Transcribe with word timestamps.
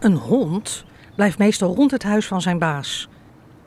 Een 0.00 0.16
hond 0.16 0.84
blijft 1.14 1.38
meestal 1.38 1.74
rond 1.74 1.90
het 1.90 2.02
huis 2.02 2.26
van 2.26 2.40
zijn 2.40 2.58
baas. 2.58 3.08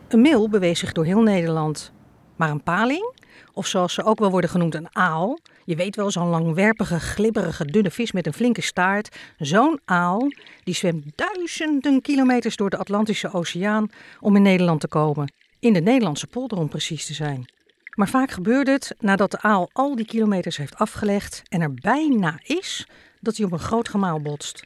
Een 0.08 0.22
mil 0.22 0.50
beweegt 0.50 0.80
zich 0.80 0.92
door 0.92 1.06
heel 1.06 1.22
Nederland. 1.22 1.92
Maar 2.36 2.50
een 2.50 2.64
paling, 2.64 3.14
of 3.54 3.68
zoals 3.68 3.94
ze 3.94 4.04
ook 4.04 4.20
wel 4.20 4.32
worden 4.32 4.50
genoemd 4.50 4.76
een 4.76 4.96
aal, 4.96 5.40
je 5.66 5.76
weet 5.76 5.96
wel 5.96 6.12
zo'n 6.12 6.28
langwerpige, 6.28 7.00
glibberige, 7.00 7.66
dunne 7.66 7.92
vis 7.92 8.12
met 8.12 8.26
een 8.26 8.34
flinke 8.34 8.62
staart, 8.62 9.18
zo'n 9.38 9.80
aal, 9.86 10.32
die 10.64 10.74
zwemt 10.74 11.12
duizenden 11.16 12.02
kilometers 12.02 12.56
door 12.56 12.70
de 12.70 12.78
Atlantische 12.78 13.34
Oceaan 13.34 13.90
om 14.20 14.36
in 14.36 14.42
Nederland 14.42 14.80
te 14.80 14.88
komen. 14.88 15.34
In 15.60 15.74
de 15.74 15.82
Nederlandse 15.82 16.28
polder 16.28 16.58
om 16.58 16.70
precies 16.70 17.06
te 17.06 17.14
zijn. 17.14 17.46
Maar 17.96 18.10
vaak 18.10 18.32
gebeurt 18.32 18.68
het 18.68 18.96
nadat 19.00 19.32
de 19.32 19.42
aal 19.42 19.70
al 19.74 19.96
die 19.96 20.06
kilometers 20.06 20.58
heeft 20.58 20.76
afgelegd 20.76 21.42
en 21.50 21.62
er 21.62 21.74
bijna 21.74 22.40
is 22.44 22.88
dat 23.20 23.38
hij 23.38 23.46
op 23.46 23.52
een 23.52 23.60
groot 23.60 23.90
gemaal 23.90 24.22
botst. 24.22 24.64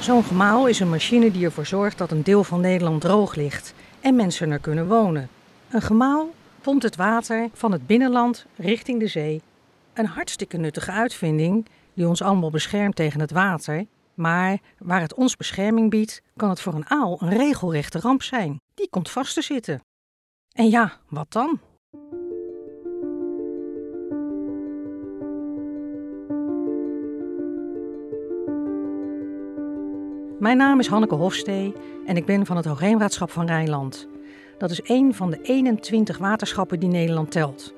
Zo'n 0.00 0.24
gemaal 0.24 0.66
is 0.66 0.80
een 0.80 0.90
machine 0.90 1.30
die 1.30 1.44
ervoor 1.44 1.66
zorgt 1.66 1.98
dat 1.98 2.10
een 2.10 2.22
deel 2.22 2.44
van 2.44 2.60
Nederland 2.60 3.00
droog 3.00 3.34
ligt 3.34 3.74
en 4.00 4.16
mensen 4.16 4.50
er 4.50 4.58
kunnen 4.58 4.88
wonen. 4.88 5.28
Een 5.70 5.82
gemaal 5.82 6.28
pompt 6.60 6.82
het 6.82 6.96
water 6.96 7.48
van 7.52 7.72
het 7.72 7.86
binnenland 7.86 8.46
richting 8.56 9.00
de 9.00 9.06
zee. 9.06 9.42
Een 9.94 10.06
hartstikke 10.06 10.56
nuttige 10.56 10.90
uitvinding 10.90 11.66
die 11.94 12.08
ons 12.08 12.22
allemaal 12.22 12.50
beschermt 12.50 12.96
tegen 12.96 13.20
het 13.20 13.30
water. 13.30 13.86
Maar 14.14 14.58
waar 14.78 15.00
het 15.00 15.14
ons 15.14 15.36
bescherming 15.36 15.90
biedt, 15.90 16.22
kan 16.36 16.48
het 16.48 16.60
voor 16.60 16.74
een 16.74 16.90
aal 16.90 17.22
een 17.22 17.36
regelrechte 17.36 18.00
ramp 18.00 18.22
zijn. 18.22 18.60
Die 18.74 18.88
komt 18.90 19.10
vast 19.10 19.34
te 19.34 19.42
zitten. 19.42 19.80
En 20.52 20.68
ja, 20.68 20.92
wat 21.08 21.32
dan? 21.32 21.60
Mijn 30.40 30.56
naam 30.56 30.78
is 30.78 30.86
Hanneke 30.86 31.14
Hofstee 31.14 31.72
en 32.06 32.16
ik 32.16 32.24
ben 32.24 32.46
van 32.46 32.56
het 32.56 32.64
Hoogheemraadschap 32.64 33.30
van 33.30 33.46
Rijnland. 33.46 34.08
Dat 34.58 34.70
is 34.70 34.82
één 34.82 35.14
van 35.14 35.30
de 35.30 35.38
21 35.42 36.18
waterschappen 36.18 36.80
die 36.80 36.88
Nederland 36.88 37.30
telt. 37.30 37.74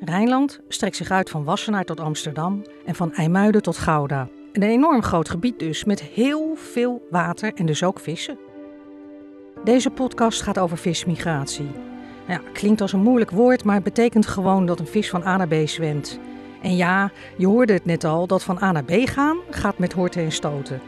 Rijnland 0.00 0.60
strekt 0.68 0.96
zich 0.96 1.10
uit 1.10 1.30
van 1.30 1.44
Wassenaar 1.44 1.84
tot 1.84 2.00
Amsterdam 2.00 2.62
en 2.86 2.94
van 2.94 3.12
IJmuiden 3.12 3.62
tot 3.62 3.78
Gouda. 3.78 4.28
Een 4.52 4.62
enorm 4.62 5.02
groot 5.02 5.28
gebied 5.28 5.58
dus, 5.58 5.84
met 5.84 6.02
heel 6.02 6.54
veel 6.54 7.06
water 7.10 7.54
en 7.54 7.66
dus 7.66 7.82
ook 7.82 8.00
vissen. 8.00 8.38
Deze 9.64 9.90
podcast 9.90 10.42
gaat 10.42 10.58
over 10.58 10.78
vismigratie. 10.78 11.70
Klinkt 12.52 12.80
als 12.80 12.92
een 12.92 13.02
moeilijk 13.02 13.30
woord, 13.30 13.64
maar 13.64 13.74
het 13.74 13.84
betekent 13.84 14.26
gewoon 14.26 14.66
dat 14.66 14.80
een 14.80 14.86
vis 14.86 15.10
van 15.10 15.26
A 15.26 15.36
naar 15.36 15.48
B 15.48 15.68
zwemt. 15.68 16.18
En 16.62 16.76
ja, 16.76 17.10
je 17.36 17.46
hoorde 17.46 17.72
het 17.72 17.84
net 17.84 18.04
al, 18.04 18.26
dat 18.26 18.42
van 18.42 18.62
A 18.62 18.72
naar 18.72 18.84
B 18.84 18.92
gaan 18.92 19.36
gaat 19.50 19.78
met 19.78 19.92
horten 19.92 20.22
en 20.22 20.32
stoten. 20.32 20.80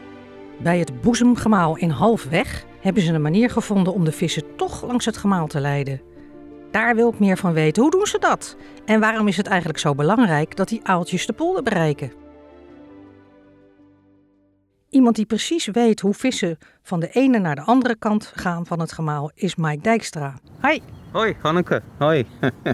Bij 0.63 0.79
het 0.79 1.01
boezemgemaal 1.01 1.77
in 1.77 1.89
Halfweg 1.89 2.65
hebben 2.81 3.03
ze 3.03 3.13
een 3.13 3.21
manier 3.21 3.49
gevonden 3.49 3.93
om 3.93 4.03
de 4.03 4.11
vissen 4.11 4.55
toch 4.55 4.85
langs 4.85 5.05
het 5.05 5.17
gemaal 5.17 5.47
te 5.47 5.59
leiden. 5.59 6.01
Daar 6.71 6.95
wil 6.95 7.09
ik 7.09 7.19
meer 7.19 7.37
van 7.37 7.53
weten. 7.53 7.81
Hoe 7.81 7.91
doen 7.91 8.05
ze 8.05 8.19
dat? 8.19 8.55
En 8.85 8.99
waarom 8.99 9.27
is 9.27 9.37
het 9.37 9.47
eigenlijk 9.47 9.79
zo 9.79 9.95
belangrijk 9.95 10.55
dat 10.55 10.67
die 10.67 10.79
aaltjes 10.83 11.25
de 11.25 11.33
polder 11.33 11.63
bereiken? 11.63 12.11
Iemand 14.89 15.15
die 15.15 15.25
precies 15.25 15.65
weet 15.65 15.99
hoe 15.99 16.13
vissen 16.13 16.57
van 16.83 16.99
de 16.99 17.09
ene 17.09 17.39
naar 17.39 17.55
de 17.55 17.61
andere 17.61 17.95
kant 17.95 18.31
gaan 18.35 18.65
van 18.65 18.79
het 18.79 18.91
gemaal 18.91 19.31
is 19.33 19.55
Mike 19.55 19.81
Dijkstra. 19.81 20.39
Hi. 20.61 20.79
Hoi 21.11 21.35
Hanneke, 21.41 21.81
hoi. 21.97 22.25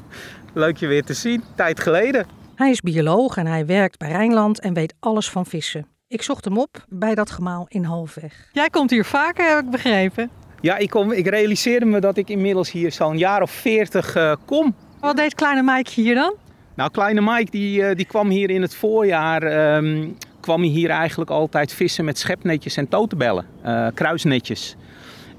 Leuk 0.53 0.77
je 0.77 0.88
weer 0.88 1.03
te 1.03 1.14
zien, 1.14 1.44
tijd 1.55 1.80
geleden. 1.80 2.25
Hij 2.55 2.70
is 2.70 2.81
bioloog 2.81 3.38
en 3.38 3.47
hij 3.47 3.66
werkt 3.66 3.97
bij 3.97 4.09
Rijnland 4.09 4.59
en 4.59 4.73
weet 4.73 4.95
alles 4.99 5.30
van 5.30 5.45
vissen. 5.45 5.94
Ik 6.08 6.22
zocht 6.22 6.45
hem 6.45 6.58
op 6.58 6.86
bij 6.89 7.16
dat 7.16 7.31
gemaal 7.31 7.66
in 7.70 7.84
Halfweg. 7.84 8.50
Jij 8.52 8.70
komt 8.70 8.89
hier 8.89 9.05
vaker, 9.05 9.55
heb 9.55 9.64
ik 9.64 9.70
begrepen. 9.70 10.30
Ja, 10.61 10.77
ik, 10.77 10.89
kom, 10.89 11.11
ik 11.11 11.27
realiseerde 11.27 11.86
me 11.86 11.99
dat 11.99 12.17
ik 12.17 12.30
inmiddels 12.30 12.71
hier 12.71 12.92
zo'n 12.92 13.17
jaar 13.17 13.42
of 13.42 13.52
veertig 13.52 14.15
uh, 14.15 14.36
kom. 14.45 14.76
Wat 14.99 15.17
deed 15.17 15.36
kleine 15.36 15.73
Mike 15.73 15.92
hier 15.92 16.15
dan? 16.15 16.36
Nou, 16.76 16.92
kleine 16.92 17.21
Mike 17.21 17.52
die, 17.52 17.82
uh, 17.82 17.95
die 17.95 18.05
kwam 18.05 18.30
hier 18.30 18.49
in 18.49 18.61
het 18.61 18.76
voorjaar... 18.76 19.76
Um, 19.76 20.17
kwam 20.39 20.61
hij 20.61 20.70
hier 20.70 20.89
eigenlijk 20.89 21.30
altijd 21.30 21.73
vissen 21.73 22.05
met 22.05 22.17
schepnetjes 22.17 22.77
en 22.77 22.88
totenbellen. 22.88 23.45
Uh, 23.65 23.88
kruisnetjes. 23.94 24.76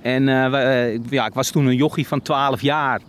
En 0.03 0.25
ja, 1.11 1.27
ik 1.27 1.35
was 1.35 1.51
toen 1.51 1.67
een 1.67 1.77
jochie 1.77 2.07
van 2.07 2.23
12 2.23 2.61
jaar... 2.61 3.01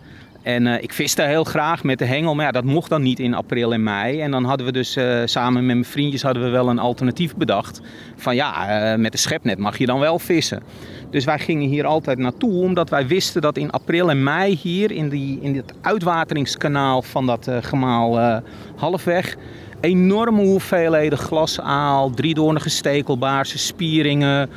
En 0.48 0.66
uh, 0.66 0.82
ik 0.82 0.92
viste 0.92 1.22
heel 1.22 1.44
graag 1.44 1.84
met 1.84 1.98
de 1.98 2.04
hengel, 2.04 2.34
maar 2.34 2.44
ja, 2.44 2.50
dat 2.50 2.64
mocht 2.64 2.90
dan 2.90 3.02
niet 3.02 3.18
in 3.18 3.34
april 3.34 3.72
en 3.72 3.82
mei. 3.82 4.20
En 4.20 4.30
dan 4.30 4.44
hadden 4.44 4.66
we 4.66 4.72
dus 4.72 4.96
uh, 4.96 5.22
samen 5.24 5.66
met 5.66 5.74
mijn 5.74 5.84
vriendjes 5.84 6.22
hadden 6.22 6.42
we 6.42 6.48
wel 6.48 6.68
een 6.68 6.78
alternatief 6.78 7.36
bedacht. 7.36 7.80
Van 8.16 8.34
ja, 8.34 8.92
uh, 8.92 8.98
met 8.98 9.12
de 9.12 9.18
schepnet 9.18 9.58
mag 9.58 9.78
je 9.78 9.86
dan 9.86 10.00
wel 10.00 10.18
vissen. 10.18 10.62
Dus 11.10 11.24
wij 11.24 11.38
gingen 11.38 11.68
hier 11.68 11.86
altijd 11.86 12.18
naartoe, 12.18 12.62
omdat 12.62 12.90
wij 12.90 13.06
wisten 13.06 13.42
dat 13.42 13.56
in 13.56 13.70
april 13.70 14.10
en 14.10 14.22
mei 14.22 14.58
hier 14.62 14.90
in, 14.90 15.08
die, 15.08 15.38
in 15.42 15.56
het 15.56 15.72
uitwateringskanaal 15.80 17.02
van 17.02 17.26
dat 17.26 17.50
gemaal 17.60 18.42
halfweg 18.76 19.36
enorme 19.80 20.42
hoeveelheden 20.42 21.18
glasaal, 21.18 22.10
driedoornige 22.10 22.68
stekelbaarsen, 22.68 23.58
spieringen, 23.58 24.50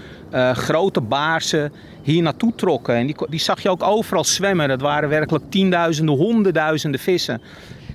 grote 0.53 1.01
baarsen 1.01 1.71
hier 2.01 2.21
naartoe 2.21 2.55
trokken. 2.55 2.95
En 2.95 3.05
die, 3.05 3.15
die 3.29 3.39
zag 3.39 3.61
je 3.61 3.69
ook 3.69 3.83
overal 3.83 4.23
zwemmen. 4.23 4.67
Dat 4.67 4.81
waren 4.81 5.09
werkelijk 5.09 5.43
tienduizenden, 5.49 6.15
honderdduizenden 6.15 6.99
vissen. 6.99 7.41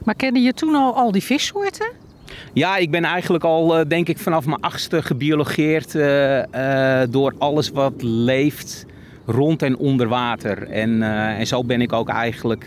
Maar 0.05 0.15
kende 0.15 0.41
je 0.41 0.53
toen 0.53 0.75
al 0.75 0.95
al 0.95 1.13
die 1.13 1.23
vissoorten? 1.23 1.87
Ja, 2.53 2.77
ik 2.77 2.91
ben 2.91 3.05
eigenlijk 3.05 3.45
al, 3.45 3.79
uh, 3.79 3.85
denk 3.89 4.09
ik, 4.09 4.19
vanaf 4.19 4.47
mijn 4.47 4.61
achtste 4.61 5.03
gebiologeerd 5.03 5.95
uh, 5.95 6.39
uh, 6.39 7.01
door 7.11 7.35
alles 7.39 7.71
wat 7.71 7.93
leeft 8.03 8.87
rond 9.27 9.63
en 9.63 9.77
onder 9.77 10.09
water. 10.09 10.69
En, 10.71 11.03
en 11.39 11.47
zo 11.47 11.65
ben 11.65 11.81
ik 11.81 11.93
ook 11.93 12.09
eigenlijk 12.09 12.67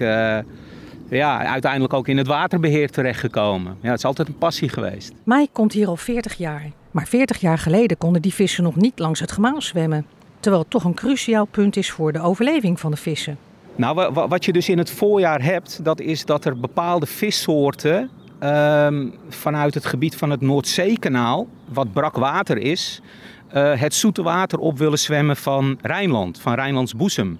ja, 1.10 1.46
uiteindelijk 1.46 1.94
ook 1.94 2.08
in 2.08 2.18
het 2.18 2.28
waterbeheer 2.28 2.90
terechtgekomen. 2.90 3.78
Ja, 3.82 3.90
het 3.90 3.98
is 3.98 4.06
altijd 4.06 4.28
een 4.28 4.38
passie 4.38 4.70
geweest. 4.70 5.14
Mij 5.24 5.48
komt 5.52 5.74
hier 5.74 5.88
al 5.88 5.96
40 5.96 6.38
jaar. 6.38 6.72
Maar 6.92 7.08
40 7.08 7.38
jaar 7.38 7.58
geleden 7.58 7.98
konden 7.98 8.22
die 8.22 8.34
vissen 8.34 8.64
nog 8.64 8.76
niet 8.76 9.00
langs 9.00 9.20
het 9.20 9.32
gemaal 9.32 9.62
zwemmen. 9.62 10.06
Terwijl 10.40 10.62
het 10.62 10.72
toch 10.72 10.84
een 10.84 10.94
cruciaal 10.94 11.46
punt 11.46 11.76
is 11.76 11.92
voor 11.92 12.12
de 12.12 12.22
overleving 12.22 12.80
van 12.80 12.92
de 12.92 12.98
vissen. 12.98 13.38
Nou, 13.76 14.12
wat 14.14 14.46
je 14.46 14.54
dus 14.54 14.70
in 14.70 14.78
het 14.78 14.92
voorjaar 14.92 15.44
hebt, 15.44 15.80
dat 15.84 16.00
is 16.00 16.26
dat 16.26 16.46
er 16.46 16.60
bepaalde 16.60 17.06
vissoorten 17.06 18.10
um, 18.44 19.14
vanuit 19.30 19.74
het 19.74 19.86
gebied 19.86 20.16
van 20.16 20.30
het 20.30 20.42
Noordzeekanaal, 20.42 21.48
wat 21.66 21.94
brak 21.94 22.16
water 22.16 22.58
is, 22.58 23.02
uh, 23.54 23.80
het 23.80 23.94
zoete 23.94 24.24
water 24.24 24.60
op 24.60 24.78
willen 24.78 25.00
zwemmen 25.00 25.36
van 25.36 25.80
Rijnland, 25.82 26.40
van 26.40 26.54
Rijnlands 26.54 26.96
boezem. 26.96 27.40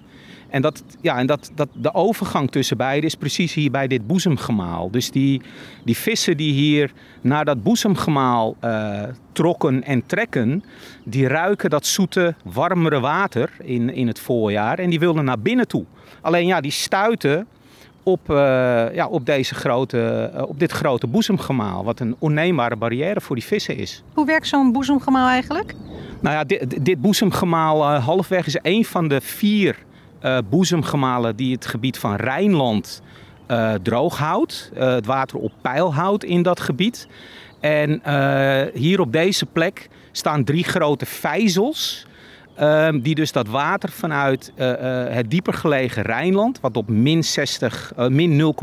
En, 0.50 0.62
dat, 0.62 0.82
ja, 1.00 1.18
en 1.18 1.26
dat, 1.26 1.50
dat, 1.54 1.68
de 1.72 1.94
overgang 1.94 2.50
tussen 2.50 2.76
beiden 2.76 3.04
is 3.04 3.14
precies 3.14 3.54
hier 3.54 3.70
bij 3.70 3.86
dit 3.86 4.06
boezemgemaal. 4.06 4.90
Dus 4.90 5.10
die, 5.10 5.42
die 5.84 5.96
vissen 5.96 6.36
die 6.36 6.52
hier 6.52 6.92
naar 7.20 7.44
dat 7.44 7.62
boezemgemaal 7.62 8.56
uh, 8.64 9.02
trokken 9.32 9.84
en 9.84 10.06
trekken, 10.06 10.64
die 11.04 11.28
ruiken 11.28 11.70
dat 11.70 11.86
zoete, 11.86 12.34
warmere 12.44 13.00
water 13.00 13.50
in, 13.62 13.94
in 13.94 14.06
het 14.06 14.18
voorjaar 14.18 14.78
en 14.78 14.90
die 14.90 14.98
wilden 14.98 15.24
naar 15.24 15.38
binnen 15.38 15.68
toe. 15.68 15.84
Alleen 16.20 16.46
ja, 16.46 16.60
die 16.60 16.70
stuiten 16.70 17.46
op, 18.02 18.30
uh, 18.30 18.36
ja, 18.94 19.06
op, 19.06 19.26
deze 19.26 19.54
grote, 19.54 20.30
uh, 20.34 20.42
op 20.42 20.58
dit 20.58 20.72
grote 20.72 21.06
boezemgemaal, 21.06 21.84
wat 21.84 22.00
een 22.00 22.16
onneembare 22.18 22.76
barrière 22.76 23.20
voor 23.20 23.36
die 23.36 23.44
vissen 23.44 23.76
is. 23.76 24.02
Hoe 24.14 24.26
werkt 24.26 24.46
zo'n 24.46 24.72
boezemgemaal 24.72 25.28
eigenlijk? 25.28 25.74
Nou 26.20 26.34
ja, 26.34 26.44
dit, 26.44 26.84
dit 26.84 27.00
boezemgemaal 27.00 27.94
halfweg 27.94 28.46
is 28.46 28.58
een 28.62 28.84
van 28.84 29.08
de 29.08 29.20
vier 29.20 29.76
uh, 30.22 30.38
boezemgemalen 30.50 31.36
die 31.36 31.54
het 31.54 31.66
gebied 31.66 31.98
van 31.98 32.14
Rijnland 32.14 33.02
uh, 33.48 33.74
droog 33.74 34.18
houdt. 34.18 34.70
Uh, 34.74 34.80
het 34.80 35.06
water 35.06 35.38
op 35.38 35.52
peil 35.60 35.94
houdt 35.94 36.24
in 36.24 36.42
dat 36.42 36.60
gebied. 36.60 37.08
En 37.60 38.00
hier 38.74 39.00
op 39.00 39.12
deze 39.12 39.46
plek 39.46 39.88
staan 40.12 40.44
drie 40.44 40.64
grote 40.64 41.06
vijzels. 41.06 42.06
Ehm, 42.54 43.00
die 43.00 43.14
dus 43.14 43.32
dat 43.32 43.48
water 43.48 43.90
vanuit 43.90 44.52
het 45.10 45.30
dieper 45.30 45.52
gelegen 45.52 46.02
Rijnland, 46.02 46.60
wat 46.60 46.76
op 46.76 46.88
min, 46.88 47.24
60, 47.24 47.92
min 48.08 48.54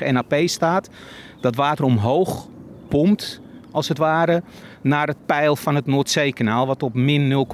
0,60 0.00 0.12
NAP 0.12 0.34
staat, 0.44 0.88
dat 1.40 1.54
water 1.54 1.84
omhoog 1.84 2.46
pompt 2.88 3.40
als 3.70 3.88
het 3.88 3.98
ware, 3.98 4.42
naar 4.80 5.06
het 5.06 5.26
pijl 5.26 5.56
van 5.56 5.74
het 5.74 5.86
Noordzeekanaal, 5.86 6.66
wat 6.66 6.82
op 6.82 6.94
min 6.94 7.46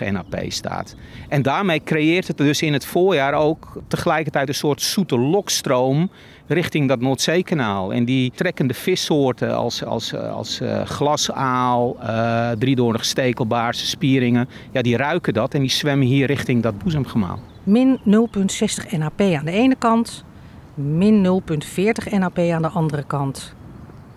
0,40 0.00 0.12
NAP 0.12 0.44
staat. 0.48 0.94
En 1.28 1.42
daarmee 1.42 1.82
creëert 1.84 2.28
het 2.28 2.36
dus 2.36 2.62
in 2.62 2.72
het 2.72 2.84
voorjaar 2.84 3.34
ook 3.34 3.82
tegelijkertijd 3.88 4.48
een 4.48 4.54
soort 4.54 4.82
zoete 4.82 5.18
lokstroom 5.18 6.10
richting 6.46 6.88
dat 6.88 7.00
Noordzeekanaal. 7.00 7.92
En 7.92 8.04
die 8.04 8.32
trekkende 8.34 8.74
vissoorten 8.74 9.56
als, 9.56 9.84
als, 9.84 10.14
als 10.14 10.60
uh, 10.60 10.82
glasaal, 10.84 11.96
uh, 12.00 12.50
driedoornige 12.50 13.04
stekelbaars, 13.04 13.90
spieringen, 13.90 14.48
ja, 14.72 14.82
die 14.82 14.96
ruiken 14.96 15.34
dat 15.34 15.54
en 15.54 15.60
die 15.60 15.70
zwemmen 15.70 16.06
hier 16.06 16.26
richting 16.26 16.62
dat 16.62 16.78
boezemgemaal. 16.78 17.38
Min 17.62 17.98
0,60 17.98 18.98
NAP 18.98 19.20
aan 19.20 19.44
de 19.44 19.50
ene 19.50 19.74
kant, 19.78 20.24
min 20.74 21.42
0,40 21.42 22.18
NAP 22.18 22.38
aan 22.38 22.62
de 22.62 22.68
andere 22.68 23.04
kant. 23.04 23.54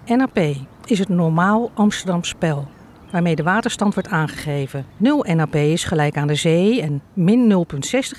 NAP 0.05 0.39
is 0.85 0.99
het 0.99 1.09
normaal 1.09 1.71
Amsterdam 1.73 2.23
spel. 2.23 2.67
waarmee 3.11 3.35
de 3.35 3.43
waterstand 3.43 3.93
wordt 3.93 4.09
aangegeven. 4.09 4.85
0 4.97 5.25
NAP 5.35 5.55
is 5.55 5.83
gelijk 5.83 6.17
aan 6.17 6.27
de 6.27 6.35
zee 6.35 6.81
en 6.81 7.01
min 7.13 7.65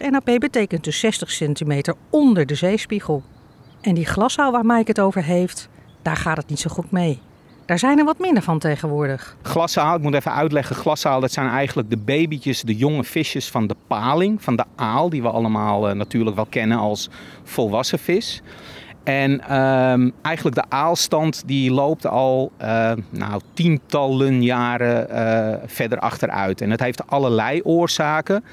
0,60 0.02 0.10
NAP 0.10 0.30
betekent 0.38 0.84
dus 0.84 0.98
60 0.98 1.30
centimeter 1.30 1.94
onder 2.10 2.46
de 2.46 2.54
zeespiegel. 2.54 3.22
En 3.80 3.94
die 3.94 4.06
glaszaal 4.06 4.52
waar 4.52 4.66
Mike 4.66 4.90
het 4.90 5.00
over 5.00 5.24
heeft, 5.24 5.68
daar 6.02 6.16
gaat 6.16 6.36
het 6.36 6.48
niet 6.48 6.60
zo 6.60 6.70
goed 6.70 6.90
mee. 6.90 7.20
Daar 7.66 7.78
zijn 7.78 7.98
er 7.98 8.04
wat 8.04 8.18
minder 8.18 8.42
van 8.42 8.58
tegenwoordig. 8.58 9.36
Glaszaal, 9.42 9.96
ik 9.96 10.02
moet 10.02 10.14
even 10.14 10.32
uitleggen. 10.32 10.76
Glaszaal, 10.76 11.20
dat 11.20 11.32
zijn 11.32 11.48
eigenlijk 11.48 11.90
de 11.90 11.96
babytjes, 11.96 12.62
de 12.62 12.76
jonge 12.76 13.04
visjes 13.04 13.50
van 13.50 13.66
de 13.66 13.76
paling, 13.86 14.42
van 14.42 14.56
de 14.56 14.64
aal, 14.76 15.10
die 15.10 15.22
we 15.22 15.28
allemaal 15.28 15.88
uh, 15.88 15.94
natuurlijk 15.94 16.36
wel 16.36 16.46
kennen 16.46 16.78
als 16.78 17.08
volwassen 17.42 17.98
vis. 17.98 18.42
En 19.04 19.40
uh, 19.50 20.10
eigenlijk 20.22 20.56
de 20.56 20.64
aalstand 20.68 21.42
die 21.46 21.70
loopt 21.70 22.06
al 22.06 22.52
uh, 22.62 22.92
nou, 23.10 23.40
tientallen 23.54 24.42
jaren 24.42 25.06
uh, 25.10 25.62
verder 25.66 25.98
achteruit. 25.98 26.60
En 26.60 26.70
het 26.70 26.80
heeft 26.80 27.06
allerlei 27.06 27.62
oorzaken. 27.62 28.44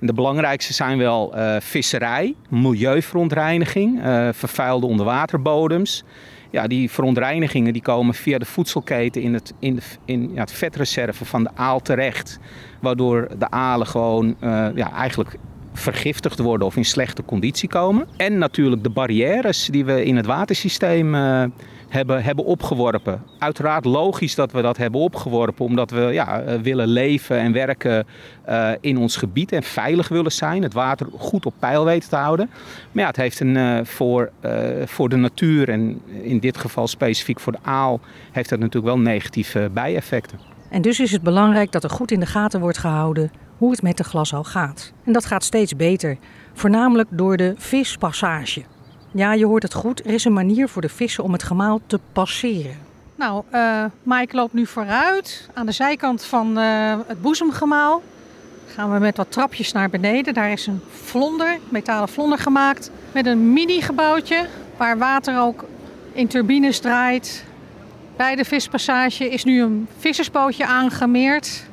En 0.00 0.06
de 0.06 0.12
belangrijkste 0.12 0.72
zijn 0.72 0.98
wel 0.98 1.34
visserij, 1.58 2.34
milieuverontreiniging, 2.48 4.00
vervuilde 4.32 4.86
onderwaterbodems 4.86 6.04
ja, 6.50 6.66
die 6.66 6.90
verontreinigingen 6.90 7.72
die 7.72 7.82
komen 7.82 8.14
via 8.14 8.38
de 8.38 8.44
voedselketen 8.44 9.22
in 9.22 9.34
het, 9.34 9.52
in, 9.58 9.74
de, 9.74 9.82
in 10.04 10.30
ja, 10.34 10.40
het 10.40 10.52
vetreserve 10.52 11.24
van 11.24 11.42
de 11.42 11.50
aal 11.54 11.80
terecht. 11.80 12.38
Waardoor 12.80 13.28
de 13.38 13.50
alen 13.50 13.86
gewoon 13.86 14.36
ja, 14.74 14.92
eigenlijk 14.92 15.36
vergiftigd 15.78 16.38
worden 16.38 16.66
of 16.66 16.76
in 16.76 16.84
slechte 16.84 17.24
conditie 17.24 17.68
komen. 17.68 18.06
En 18.16 18.38
natuurlijk 18.38 18.82
de 18.82 18.90
barrières 18.90 19.66
die 19.66 19.84
we 19.84 20.04
in 20.04 20.16
het 20.16 20.26
watersysteem 20.26 21.14
uh, 21.14 21.44
hebben, 21.88 22.22
hebben 22.22 22.44
opgeworpen. 22.44 23.22
Uiteraard 23.38 23.84
logisch 23.84 24.34
dat 24.34 24.52
we 24.52 24.62
dat 24.62 24.76
hebben 24.76 25.00
opgeworpen, 25.00 25.64
omdat 25.64 25.90
we 25.90 26.00
ja, 26.00 26.40
eh, 26.40 26.60
willen 26.60 26.88
leven 26.88 27.38
en 27.38 27.52
werken 27.52 28.06
uh, 28.48 28.70
in 28.80 28.98
ons 28.98 29.16
gebied 29.16 29.52
en 29.52 29.62
veilig 29.62 30.08
willen 30.08 30.32
zijn. 30.32 30.62
Het 30.62 30.72
water 30.72 31.06
goed 31.18 31.46
op 31.46 31.54
peil 31.58 31.84
weten 31.84 32.08
te 32.08 32.16
houden. 32.16 32.50
Maar 32.92 33.02
ja, 33.02 33.08
het 33.08 33.16
heeft 33.16 33.40
een, 33.40 33.86
voor, 33.86 34.30
voor 34.84 35.08
de 35.08 35.16
natuur 35.16 35.68
en 35.68 36.00
in 36.22 36.38
dit 36.38 36.56
geval 36.56 36.88
specifiek 36.88 37.40
voor 37.40 37.52
de 37.52 37.58
aal, 37.62 38.00
heeft 38.32 38.48
dat 38.48 38.58
natuurlijk 38.58 38.94
wel 38.94 39.02
negatieve 39.02 39.70
bijeffecten. 39.72 40.38
En 40.70 40.82
dus 40.82 41.00
is 41.00 41.12
het 41.12 41.22
belangrijk 41.22 41.72
dat 41.72 41.84
er 41.84 41.90
goed 41.90 42.10
in 42.10 42.20
de 42.20 42.26
gaten 42.26 42.60
wordt 42.60 42.78
gehouden 42.78 43.30
hoe 43.58 43.70
het 43.70 43.82
met 43.82 43.96
de 43.96 44.04
glashal 44.04 44.44
gaat. 44.44 44.92
En 45.04 45.12
dat 45.12 45.24
gaat 45.24 45.44
steeds 45.44 45.76
beter, 45.76 46.18
voornamelijk 46.52 47.08
door 47.10 47.36
de 47.36 47.54
vispassage. 47.56 48.62
Ja, 49.12 49.32
je 49.32 49.46
hoort 49.46 49.62
het 49.62 49.74
goed. 49.74 50.06
Er 50.06 50.14
is 50.14 50.24
een 50.24 50.32
manier 50.32 50.68
voor 50.68 50.82
de 50.82 50.88
vissen 50.88 51.24
om 51.24 51.32
het 51.32 51.42
gemaal 51.42 51.80
te 51.86 52.00
passeren. 52.12 52.76
Nou, 53.14 53.42
uh, 53.52 53.84
Mike 54.02 54.36
loopt 54.36 54.52
nu 54.52 54.66
vooruit 54.66 55.48
aan 55.54 55.66
de 55.66 55.72
zijkant 55.72 56.24
van 56.24 56.58
uh, 56.58 56.96
het 57.06 57.22
boezemgemaal. 57.22 58.02
Gaan 58.74 58.92
we 58.92 58.98
met 58.98 59.16
wat 59.16 59.32
trapjes 59.32 59.72
naar 59.72 59.90
beneden. 59.90 60.34
Daar 60.34 60.50
is 60.50 60.66
een 60.66 60.80
vlonder, 60.90 61.58
metalen 61.68 62.08
vlonder 62.08 62.38
gemaakt. 62.38 62.90
Met 63.12 63.26
een 63.26 63.52
mini-gebouwtje 63.52 64.46
waar 64.76 64.98
water 64.98 65.40
ook 65.40 65.64
in 66.12 66.26
turbines 66.26 66.78
draait. 66.78 67.44
Bij 68.16 68.36
de 68.36 68.44
vispassage 68.44 69.30
is 69.30 69.44
nu 69.44 69.62
een 69.62 69.88
vissersbootje 69.98 70.66
aangemeerd. 70.66 71.64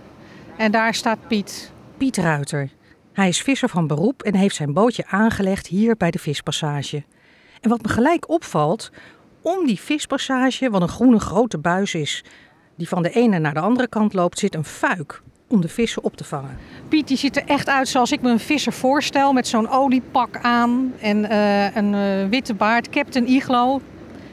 En 0.58 0.72
daar 0.72 0.94
staat 0.94 1.28
Piet. 1.28 1.72
Piet 1.98 2.18
Ruiter. 2.18 2.70
Hij 3.14 3.28
is 3.28 3.42
visser 3.42 3.70
van 3.70 3.88
beroep 3.88 4.24
en 4.24 4.36
heeft 4.36 4.56
zijn 4.56 4.74
bootje 4.74 5.06
aangelegd 5.08 5.68
hier 5.68 5.96
bij 5.96 6.12
de 6.12 6.20
vispassage. 6.20 7.04
En 7.62 7.70
wat 7.70 7.82
me 7.82 7.90
gelijk 7.90 8.30
opvalt, 8.30 8.92
om 9.42 9.68
die 9.68 9.80
vispassage, 9.80 10.70
wat 10.70 10.82
een 10.82 10.88
groene 10.88 11.20
grote 11.20 11.58
buis 11.58 11.94
is, 11.94 12.24
die 12.76 12.88
van 12.88 13.04
de 13.04 13.10
ene 13.10 13.40
naar 13.40 13.54
de 13.54 13.60
andere 13.60 13.88
kant 13.88 14.14
loopt, 14.14 14.40
zit 14.40 14.56
een 14.56 14.66
fuik 14.66 15.22
om 15.48 15.62
de 15.62 15.68
vissen 15.68 16.04
op 16.04 16.18
te 16.18 16.24
vangen. 16.24 16.58
Piet 16.88 17.08
die 17.08 17.18
ziet 17.18 17.36
er 17.36 17.46
echt 17.46 17.70
uit 17.70 17.88
zoals 17.88 18.12
ik 18.12 18.22
me 18.22 18.30
een 18.30 18.40
visser 18.40 18.74
voorstel, 18.74 19.34
met 19.34 19.48
zo'n 19.48 19.70
oliepak 19.70 20.38
aan 20.42 20.94
en 21.00 21.18
uh, 21.18 21.76
een 21.76 21.94
uh, 21.94 22.30
witte 22.30 22.54
baard, 22.54 22.90
Captain 22.90 23.28
Iglo 23.28 23.82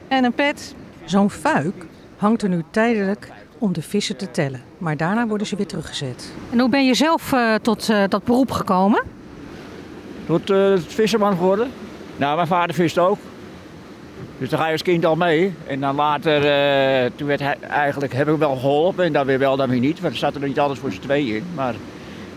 en 0.08 0.24
een 0.24 0.32
pet. 0.32 0.74
Zo'n 1.04 1.30
fuik 1.30 1.86
hangt 2.16 2.42
er 2.42 2.48
nu 2.48 2.62
tijdelijk 2.70 3.32
om 3.62 3.72
de 3.72 3.82
vissen 3.82 4.16
te 4.16 4.30
tellen. 4.30 4.62
Maar 4.78 4.96
daarna 4.96 5.26
worden 5.26 5.46
ze 5.46 5.56
weer 5.56 5.66
teruggezet. 5.66 6.32
En 6.50 6.58
hoe 6.58 6.68
ben 6.68 6.86
je 6.86 6.94
zelf 6.94 7.32
uh, 7.32 7.54
tot 7.54 7.88
uh, 7.90 8.02
dat 8.08 8.24
beroep 8.24 8.50
gekomen? 8.50 9.02
Tot 10.26 10.50
uh, 10.50 10.78
visserman 10.86 11.36
geworden. 11.36 11.70
Nou, 12.16 12.36
mijn 12.36 12.46
vader 12.46 12.74
vist 12.74 12.98
ook. 12.98 13.18
Dus 14.38 14.48
daar 14.48 14.58
ga 14.58 14.66
je 14.66 14.72
als 14.72 14.82
kind 14.82 15.04
al 15.04 15.16
mee. 15.16 15.54
En 15.66 15.80
dan 15.80 15.94
later, 15.94 16.40
toen 17.16 17.26
werd 17.26 17.40
hij, 17.40 17.56
eigenlijk, 17.68 18.12
heb 18.12 18.28
ik 18.28 18.36
wel 18.36 18.56
geholpen. 18.56 19.04
En 19.04 19.12
dan 19.12 19.26
weer 19.26 19.38
wel, 19.38 19.56
dan 19.56 19.68
weer 19.68 19.80
niet. 19.80 20.00
Want 20.00 20.12
er 20.12 20.18
zat 20.18 20.34
er 20.34 20.46
niet 20.46 20.58
alles 20.58 20.78
voor 20.78 20.92
z'n 20.92 21.00
tweeën 21.00 21.34
in. 21.34 21.44
Maar 21.54 21.74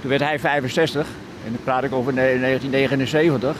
toen 0.01 0.09
werd 0.09 0.21
hij 0.21 0.39
65. 0.39 1.07
En 1.45 1.51
dan 1.51 1.63
praat 1.63 1.83
ik 1.83 1.93
over 1.93 2.15
1979. 2.15 3.55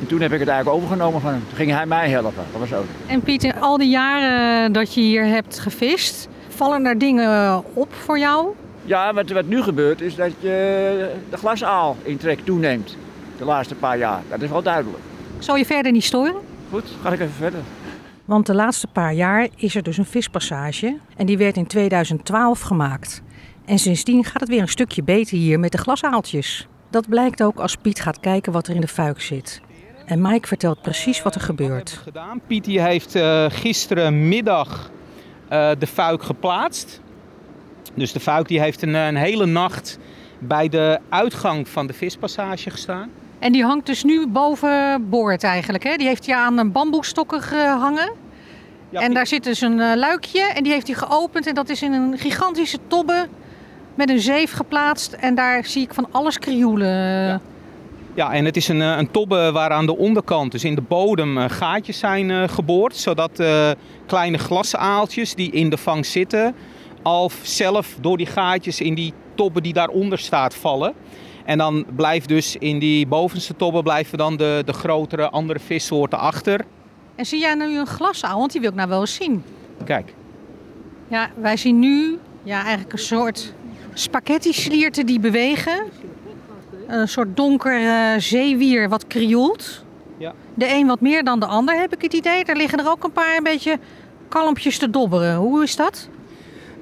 En 0.00 0.06
toen 0.06 0.20
heb 0.20 0.32
ik 0.32 0.38
het 0.38 0.48
eigenlijk 0.48 0.78
overgenomen 0.78 1.20
van 1.20 1.30
hem. 1.30 1.42
Toen 1.48 1.56
ging 1.56 1.70
hij 1.70 1.86
mij 1.86 2.08
helpen. 2.08 2.44
Dat 2.52 2.60
was 2.60 2.72
ook. 2.72 2.84
En 3.06 3.20
Piet, 3.20 3.44
in 3.44 3.60
al 3.60 3.78
die 3.78 3.88
jaren 3.88 4.72
dat 4.72 4.94
je 4.94 5.00
hier 5.00 5.24
hebt 5.24 5.58
gevist, 5.58 6.28
vallen 6.48 6.86
er 6.86 6.98
dingen 6.98 7.62
op 7.74 7.94
voor 7.94 8.18
jou? 8.18 8.48
Ja, 8.84 9.14
wat, 9.14 9.30
wat 9.30 9.46
nu 9.46 9.62
gebeurt 9.62 10.00
is 10.00 10.14
dat 10.14 10.30
je 10.40 11.10
de 11.30 11.36
glasaal 11.36 11.96
in 12.02 12.16
trek 12.16 12.38
toeneemt. 12.44 12.96
De 13.38 13.44
laatste 13.44 13.74
paar 13.74 13.98
jaar. 13.98 14.22
Dat 14.28 14.42
is 14.42 14.50
wel 14.50 14.62
duidelijk. 14.62 15.02
Zal 15.38 15.56
je 15.56 15.64
verder 15.64 15.92
niet 15.92 16.04
storen? 16.04 16.34
Goed, 16.70 16.84
ga 17.02 17.12
ik 17.12 17.20
even 17.20 17.34
verder. 17.34 17.60
Want 18.24 18.46
de 18.46 18.54
laatste 18.54 18.86
paar 18.86 19.12
jaar 19.12 19.48
is 19.56 19.74
er 19.74 19.82
dus 19.82 19.98
een 19.98 20.04
vispassage. 20.04 20.98
En 21.16 21.26
die 21.26 21.38
werd 21.38 21.56
in 21.56 21.66
2012 21.66 22.60
gemaakt. 22.60 23.22
En 23.64 23.78
sindsdien 23.78 24.24
gaat 24.24 24.40
het 24.40 24.48
weer 24.48 24.60
een 24.60 24.68
stukje 24.68 25.02
beter 25.02 25.36
hier 25.36 25.60
met 25.60 25.72
de 25.72 25.78
glasaaltjes. 25.78 26.68
Dat 26.90 27.08
blijkt 27.08 27.42
ook 27.42 27.58
als 27.58 27.76
Piet 27.76 28.00
gaat 28.00 28.20
kijken 28.20 28.52
wat 28.52 28.66
er 28.66 28.74
in 28.74 28.80
de 28.80 28.88
fuik 28.88 29.20
zit. 29.20 29.60
En 30.06 30.20
Mike 30.20 30.48
vertelt 30.48 30.82
precies 30.82 31.22
wat 31.22 31.34
er 31.34 31.40
gebeurt. 31.40 31.90
Gedaan. 31.90 32.40
Piet 32.46 32.66
heeft 32.66 33.16
uh, 33.16 33.44
gisterenmiddag 33.48 34.90
uh, 35.52 35.70
de 35.78 35.86
fuik 35.86 36.22
geplaatst. 36.22 37.00
Dus 37.94 38.12
de 38.12 38.20
fuik 38.20 38.48
die 38.48 38.60
heeft 38.60 38.82
een, 38.82 38.94
een, 38.94 39.16
hele 39.16 39.46
nacht 39.46 39.98
bij 40.38 40.68
de 40.68 40.98
uitgang 41.08 41.68
van 41.68 41.86
de 41.86 41.92
vispassage 41.92 42.70
gestaan. 42.70 43.10
En 43.38 43.52
die 43.52 43.64
hangt 43.64 43.86
dus 43.86 44.04
nu 44.04 44.26
boven 44.26 45.06
boord 45.08 45.44
eigenlijk. 45.44 45.84
Hè? 45.84 45.96
Die 45.96 46.06
heeft 46.06 46.26
hij 46.26 46.34
aan 46.34 46.72
bamboestokken 46.72 47.42
gehangen. 47.42 48.12
Ja, 48.90 49.00
en 49.00 49.14
daar 49.14 49.26
zit 49.26 49.44
dus 49.44 49.60
een 49.60 49.78
uh, 49.78 49.92
luikje 49.94 50.42
en 50.42 50.62
die 50.62 50.72
heeft 50.72 50.86
hij 50.86 50.96
geopend. 50.96 51.46
En 51.46 51.54
dat 51.54 51.68
is 51.68 51.82
in 51.82 51.92
een 51.92 52.18
gigantische 52.18 52.78
tobbe 52.86 53.26
met 53.94 54.10
een 54.10 54.20
zeef 54.20 54.52
geplaatst. 54.52 55.12
En 55.12 55.34
daar 55.34 55.64
zie 55.64 55.82
ik 55.82 55.94
van 55.94 56.08
alles 56.10 56.38
krioelen. 56.38 57.26
Ja. 57.26 57.40
Ja, 58.16 58.32
en 58.32 58.44
het 58.44 58.56
is 58.56 58.68
een, 58.68 58.80
een 58.80 59.10
tobbe 59.10 59.50
waar 59.52 59.70
aan 59.70 59.86
de 59.86 59.96
onderkant, 59.96 60.52
dus 60.52 60.64
in 60.64 60.74
de 60.74 60.82
bodem, 60.82 61.38
gaatjes 61.38 61.98
zijn 61.98 62.48
geboord. 62.48 62.96
Zodat 62.96 63.42
kleine 64.06 64.38
glasaaltjes 64.38 65.34
die 65.34 65.50
in 65.50 65.70
de 65.70 65.76
vang 65.76 66.06
zitten, 66.06 66.54
al 67.02 67.30
zelf 67.42 67.96
door 68.00 68.16
die 68.16 68.26
gaatjes 68.26 68.80
in 68.80 68.94
die 68.94 69.12
tobbe 69.34 69.60
die 69.60 69.72
daaronder 69.72 70.18
staat 70.18 70.54
vallen. 70.54 70.94
En 71.44 71.58
dan 71.58 71.86
blijft 71.96 72.28
dus 72.28 72.56
in 72.56 72.78
die 72.78 73.06
bovenste 73.06 73.56
tobbe 73.56 73.82
blijven 73.82 74.18
dan 74.18 74.36
de, 74.36 74.62
de 74.64 74.72
grotere 74.72 75.30
andere 75.30 75.58
vissoorten 75.58 76.18
achter. 76.18 76.64
En 77.14 77.26
zie 77.26 77.40
jij 77.40 77.54
nu 77.54 77.78
een 77.78 77.86
glasaal? 77.86 78.38
Want 78.38 78.52
die 78.52 78.60
wil 78.60 78.70
ik 78.70 78.76
nou 78.76 78.88
wel 78.88 79.00
eens 79.00 79.14
zien. 79.14 79.44
Kijk. 79.84 80.14
Ja, 81.08 81.30
wij 81.36 81.56
zien 81.56 81.78
nu 81.78 82.18
ja, 82.42 82.58
eigenlijk 82.60 82.92
een 82.92 82.98
soort 82.98 83.54
spaghetti-slierten 83.94 85.06
die 85.06 85.20
bewegen. 85.20 85.82
Een 86.86 87.08
soort 87.08 87.36
donker 87.36 87.80
uh, 87.80 88.18
zeewier 88.18 88.88
wat 88.88 89.06
krioelt. 89.06 89.84
Ja. 90.18 90.32
De 90.54 90.72
een 90.72 90.86
wat 90.86 91.00
meer 91.00 91.24
dan 91.24 91.40
de 91.40 91.46
ander, 91.46 91.78
heb 91.78 91.94
ik 91.94 92.02
het 92.02 92.12
idee. 92.12 92.44
Er 92.44 92.56
liggen 92.56 92.78
er 92.78 92.90
ook 92.90 93.04
een 93.04 93.12
paar 93.12 93.36
een 93.36 93.42
beetje 93.42 93.78
kalmpjes 94.28 94.78
te 94.78 94.90
dobberen. 94.90 95.36
Hoe 95.36 95.62
is 95.62 95.76
dat? 95.76 96.08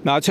Nou, 0.03 0.23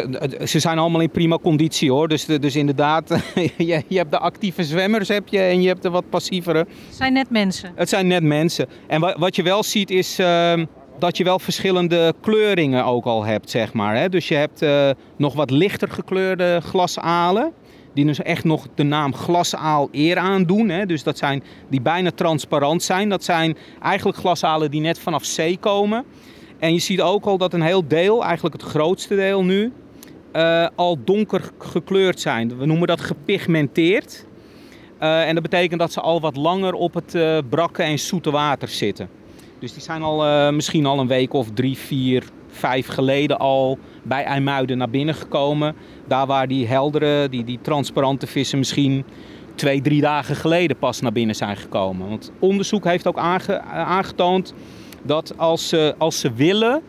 ze 0.45 0.59
zijn 0.59 0.77
allemaal 0.77 1.01
in 1.01 1.09
prima 1.09 1.37
conditie 1.37 1.91
hoor. 1.91 2.07
Dus, 2.07 2.25
dus 2.25 2.55
inderdaad, 2.55 3.09
je, 3.57 3.83
je 3.87 3.97
hebt 3.97 4.11
de 4.11 4.19
actieve 4.19 4.63
zwemmers 4.63 5.07
heb 5.07 5.27
je, 5.27 5.39
en 5.39 5.61
je 5.61 5.67
hebt 5.67 5.81
de 5.81 5.89
wat 5.89 6.09
passievere. 6.09 6.57
Het 6.57 6.67
zijn 6.95 7.13
net 7.13 7.29
mensen. 7.29 7.71
Het 7.75 7.89
zijn 7.89 8.07
net 8.07 8.23
mensen. 8.23 8.67
En 8.87 9.01
wat, 9.01 9.17
wat 9.17 9.35
je 9.35 9.43
wel 9.43 9.63
ziet 9.63 9.89
is 9.89 10.19
uh, 10.19 10.53
dat 10.99 11.17
je 11.17 11.23
wel 11.23 11.39
verschillende 11.39 12.13
kleuringen 12.21 12.85
ook 12.85 13.05
al 13.05 13.23
hebt, 13.23 13.49
zeg 13.49 13.73
maar. 13.73 13.95
Hè? 13.95 14.09
Dus 14.09 14.27
je 14.27 14.35
hebt 14.35 14.61
uh, 14.61 14.89
nog 15.17 15.33
wat 15.33 15.51
lichter 15.51 15.89
gekleurde 15.89 16.61
glasalen 16.63 17.53
die 17.93 18.05
dus 18.05 18.21
echt 18.21 18.43
nog 18.43 18.67
de 18.75 18.83
naam 18.83 19.15
glasaal 19.15 19.89
eer 19.91 20.17
aandoen. 20.17 20.69
Hè. 20.69 20.85
Dus 20.85 21.03
dat 21.03 21.17
zijn 21.17 21.43
die 21.69 21.81
bijna 21.81 22.11
transparant 22.11 22.83
zijn. 22.83 23.09
Dat 23.09 23.23
zijn 23.23 23.57
eigenlijk 23.81 24.17
glasalen 24.17 24.71
die 24.71 24.81
net 24.81 24.99
vanaf 24.99 25.25
zee 25.25 25.57
komen. 25.57 26.05
En 26.59 26.73
je 26.73 26.79
ziet 26.79 27.01
ook 27.01 27.25
al 27.25 27.37
dat 27.37 27.53
een 27.53 27.61
heel 27.61 27.87
deel, 27.87 28.23
eigenlijk 28.23 28.61
het 28.61 28.71
grootste 28.71 29.15
deel 29.15 29.43
nu, 29.43 29.71
uh, 30.33 30.67
al 30.75 30.97
donker 31.03 31.41
gekleurd 31.57 32.19
zijn. 32.19 32.57
We 32.57 32.65
noemen 32.65 32.87
dat 32.87 33.01
gepigmenteerd. 33.01 34.25
Uh, 35.01 35.27
en 35.27 35.33
dat 35.33 35.43
betekent 35.43 35.79
dat 35.79 35.91
ze 35.91 36.01
al 36.01 36.21
wat 36.21 36.35
langer 36.35 36.73
op 36.73 36.93
het 36.93 37.15
uh, 37.15 37.37
brakke 37.49 37.83
en 37.83 37.99
zoete 37.99 38.31
water 38.31 38.67
zitten. 38.67 39.09
Dus 39.59 39.73
die 39.73 39.81
zijn 39.81 40.01
al 40.01 40.51
misschien 40.51 40.85
al 40.85 40.99
een 40.99 41.07
week 41.07 41.33
of 41.33 41.51
drie, 41.53 41.77
vier, 41.77 42.23
vijf 42.53 42.87
geleden 42.87 43.39
al 43.39 43.77
bij 44.03 44.23
IJmuiden 44.23 44.77
naar 44.77 44.89
binnen 44.89 45.15
gekomen. 45.15 45.75
Daar 46.07 46.25
waar 46.25 46.47
die 46.47 46.67
heldere, 46.67 47.29
die, 47.29 47.43
die 47.43 47.59
transparante 47.61 48.27
vissen 48.27 48.57
misschien 48.57 49.05
twee, 49.55 49.81
drie 49.81 50.01
dagen 50.01 50.35
geleden 50.35 50.77
pas 50.77 51.01
naar 51.01 51.11
binnen 51.11 51.35
zijn 51.35 51.57
gekomen. 51.57 52.09
Want 52.09 52.31
onderzoek 52.39 52.83
heeft 52.83 53.07
ook 53.07 53.17
aangetoond 53.71 54.53
dat 55.03 55.37
als 55.37 55.69
ze, 55.69 55.95
als 55.97 56.19
ze 56.19 56.33
willen, 56.33 56.81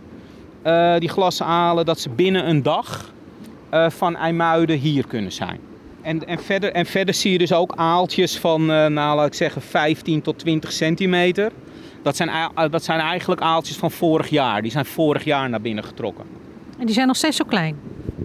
uh, 0.67 0.99
die 0.99 1.09
glasalen, 1.09 1.85
dat 1.87 2.01
ze 2.01 2.09
binnen 2.09 2.49
een 2.49 2.63
dag 2.63 3.13
uh, 3.75 3.91
van 3.91 4.17
IJmuiden 4.17 4.79
hier 4.79 5.07
kunnen 5.07 5.33
zijn. 5.33 5.59
En, 6.03 6.27
en, 6.27 6.39
verder, 6.39 6.73
en 6.73 6.87
verder 6.87 7.15
zie 7.15 7.33
je 7.33 7.39
dus 7.39 7.53
ook 7.53 7.73
aaltjes 7.77 8.39
van, 8.39 8.67
nou 8.67 9.17
laat 9.17 9.27
ik 9.27 9.35
zeggen, 9.35 9.63
15 9.63 10.23
tot 10.23 10.39
20 10.39 10.73
centimeter. 10.73 11.53
Dat 12.05 12.17
zijn, 12.17 12.31
dat 12.71 12.85
zijn 12.85 13.01
eigenlijk 13.01 13.41
aaltjes 13.41 13.77
van 13.77 13.91
vorig 13.91 14.29
jaar. 14.29 14.63
Die 14.63 14.71
zijn 14.71 14.85
vorig 14.85 15.25
jaar 15.25 15.51
naar 15.51 15.61
binnen 15.61 15.85
getrokken. 15.85 16.25
En 16.79 16.87
die 16.87 16.95
zijn 16.95 17.07
nog 17.07 17.17
steeds 17.17 17.37
zo 17.37 17.45
klein? 17.45 17.77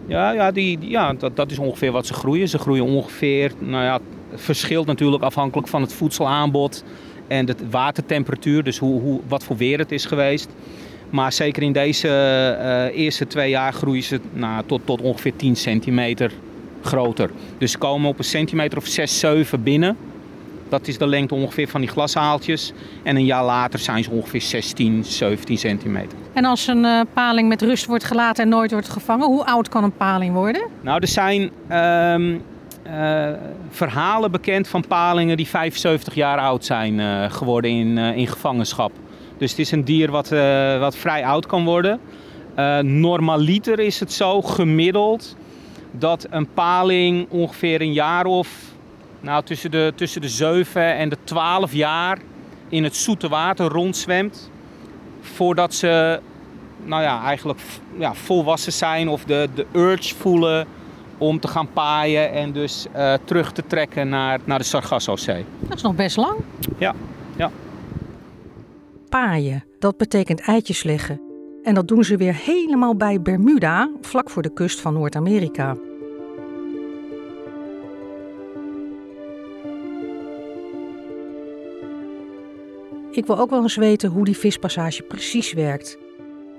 Ja, 0.08 0.32
ja, 0.32 0.52
die, 0.52 0.78
ja 0.82 1.14
dat, 1.14 1.36
dat 1.36 1.52
is 1.52 1.60
ongeveer 1.60 1.92
wat 1.92 2.06
ze 2.06 2.14
groeien. 2.14 2.48
Ze 2.48 2.58
groeien 2.58 2.84
ongeveer, 2.84 3.52
nou 3.60 3.84
ja, 3.84 4.00
het 4.30 4.42
verschilt 4.42 4.86
natuurlijk 4.86 5.24
afhankelijk 5.24 5.68
van 5.68 5.82
het 5.82 5.94
voedselaanbod 5.94 6.84
en 7.28 7.46
de 7.46 7.56
watertemperatuur, 7.70 8.64
dus 8.64 8.78
hoe, 8.78 9.02
hoe, 9.02 9.20
wat 9.28 9.44
voor 9.44 9.58
weer 9.58 9.78
het 9.80 9.92
is 9.92 10.06
geweest. 10.06 10.50
Maar 11.10 11.34
zeker 11.34 11.64
in 11.64 11.74
deze 11.74 12.08
uh, 12.08 13.00
eerste 13.00 13.28
twee 13.28 13.50
jaar 13.50 13.74
groeien 13.74 14.04
ze 14.04 14.20
nou, 14.34 14.64
tot, 14.66 14.82
tot 14.86 15.02
ongeveer 15.02 15.36
10 15.36 15.56
centimeter 15.56 16.32
groter. 16.82 17.30
Dus 17.58 17.72
ze 17.72 17.78
komen 17.78 18.10
op 18.10 18.18
een 18.18 18.24
centimeter 18.24 18.78
of 18.78 18.86
6, 18.86 19.20
7 19.20 19.64
binnen. 19.64 19.98
Dat 20.70 20.88
is 20.88 20.98
de 20.98 21.08
lengte 21.08 21.36
ongeveer 21.36 21.68
van 21.68 21.82
die 21.82 21.90
glasaaltjes. 21.90 22.74
En 23.04 23.16
een 23.16 23.26
jaar 23.26 23.46
later 23.46 23.80
zijn 23.80 24.04
ze 24.04 24.12
ongeveer 24.12 24.42
16, 24.42 25.04
17 25.06 25.58
centimeter. 25.58 26.18
En 26.34 26.46
als 26.46 26.68
een 26.68 26.84
uh, 26.84 27.02
paling 27.14 27.48
met 27.48 27.62
rust 27.62 27.86
wordt 27.86 28.04
gelaten 28.04 28.44
en 28.44 28.50
nooit 28.50 28.72
wordt 28.72 28.90
gevangen, 28.90 29.28
hoe 29.28 29.46
oud 29.46 29.70
kan 29.70 29.84
een 29.84 29.98
paling 29.98 30.34
worden? 30.34 30.62
Nou, 30.82 31.00
er 31.02 31.08
zijn 31.08 31.52
uh, 31.72 32.16
uh, 32.20 33.38
verhalen 33.70 34.32
bekend 34.32 34.68
van 34.68 34.88
palingen 34.88 35.38
die 35.38 35.48
75 35.48 36.14
jaar 36.16 36.38
oud 36.38 36.66
zijn 36.66 37.00
uh, 37.00 37.32
geworden 37.32 37.72
in, 37.72 37.98
in 37.98 38.28
gevangenschap. 38.28 38.92
Dus 39.38 39.50
het 39.50 39.60
is 39.60 39.72
een 39.72 39.84
dier 39.84 40.12
wat, 40.12 40.30
wat 40.80 40.96
vrij 40.96 41.26
oud 41.26 41.46
kan 41.46 41.66
worden. 41.66 42.00
normaliter 42.82 43.80
is 43.80 44.00
het 44.00 44.14
zo 44.14 44.42
gemiddeld 44.42 45.36
dat 45.92 46.28
een 46.30 46.48
paling 46.54 47.30
ongeveer 47.30 47.82
een 47.82 47.94
jaar 47.94 48.26
of 48.26 48.69
nou, 49.22 49.44
tussen, 49.44 49.72
de, 49.72 49.94
tussen 49.96 50.22
de 50.22 50.30
7 50.30 50.96
en 50.96 51.10
de 51.10 51.18
12 51.24 51.74
jaar 51.74 52.18
in 52.70 52.84
het 52.84 52.96
zoete 52.96 53.30
water 53.30 53.68
rondzwemt. 53.68 54.50
Voordat 55.22 55.74
ze 55.74 56.20
nou 56.86 57.02
ja, 57.02 57.24
eigenlijk 57.24 57.60
ja, 57.98 58.14
volwassen 58.14 58.74
zijn 58.74 59.08
of 59.08 59.24
de, 59.24 59.50
de 59.56 59.66
urge 59.74 60.16
voelen 60.16 60.68
om 61.18 61.40
te 61.40 61.48
gaan 61.48 61.74
paaien 61.74 62.32
en 62.32 62.52
dus 62.52 62.86
uh, 62.96 63.14
terug 63.24 63.52
te 63.52 63.64
trekken 63.68 64.10
naar, 64.10 64.40
naar 64.44 64.58
de 64.58 64.66
Sargassozee. 64.66 65.46
Dat 65.60 65.78
is 65.78 65.84
nog 65.84 65.96
best 65.96 66.18
lang. 66.18 66.38
Ja, 66.78 66.96
ja. 67.36 67.52
Paaien, 69.10 69.66
dat 69.80 69.98
betekent 69.98 70.42
eitjes 70.42 70.84
leggen. 70.84 71.22
En 71.64 71.74
dat 71.74 71.88
doen 71.88 72.04
ze 72.04 72.18
weer 72.18 72.36
helemaal 72.36 72.96
bij 72.96 73.22
Bermuda, 73.22 73.90
vlak 74.02 74.30
voor 74.30 74.42
de 74.42 74.54
kust 74.54 74.82
van 74.82 74.94
Noord-Amerika. 74.94 75.76
Ik 83.20 83.26
wil 83.26 83.40
ook 83.40 83.50
wel 83.50 83.62
eens 83.62 83.76
weten 83.76 84.10
hoe 84.10 84.26
die 84.26 84.38
vispassage 84.38 85.02
precies 85.02 85.54
werkt. 85.54 85.98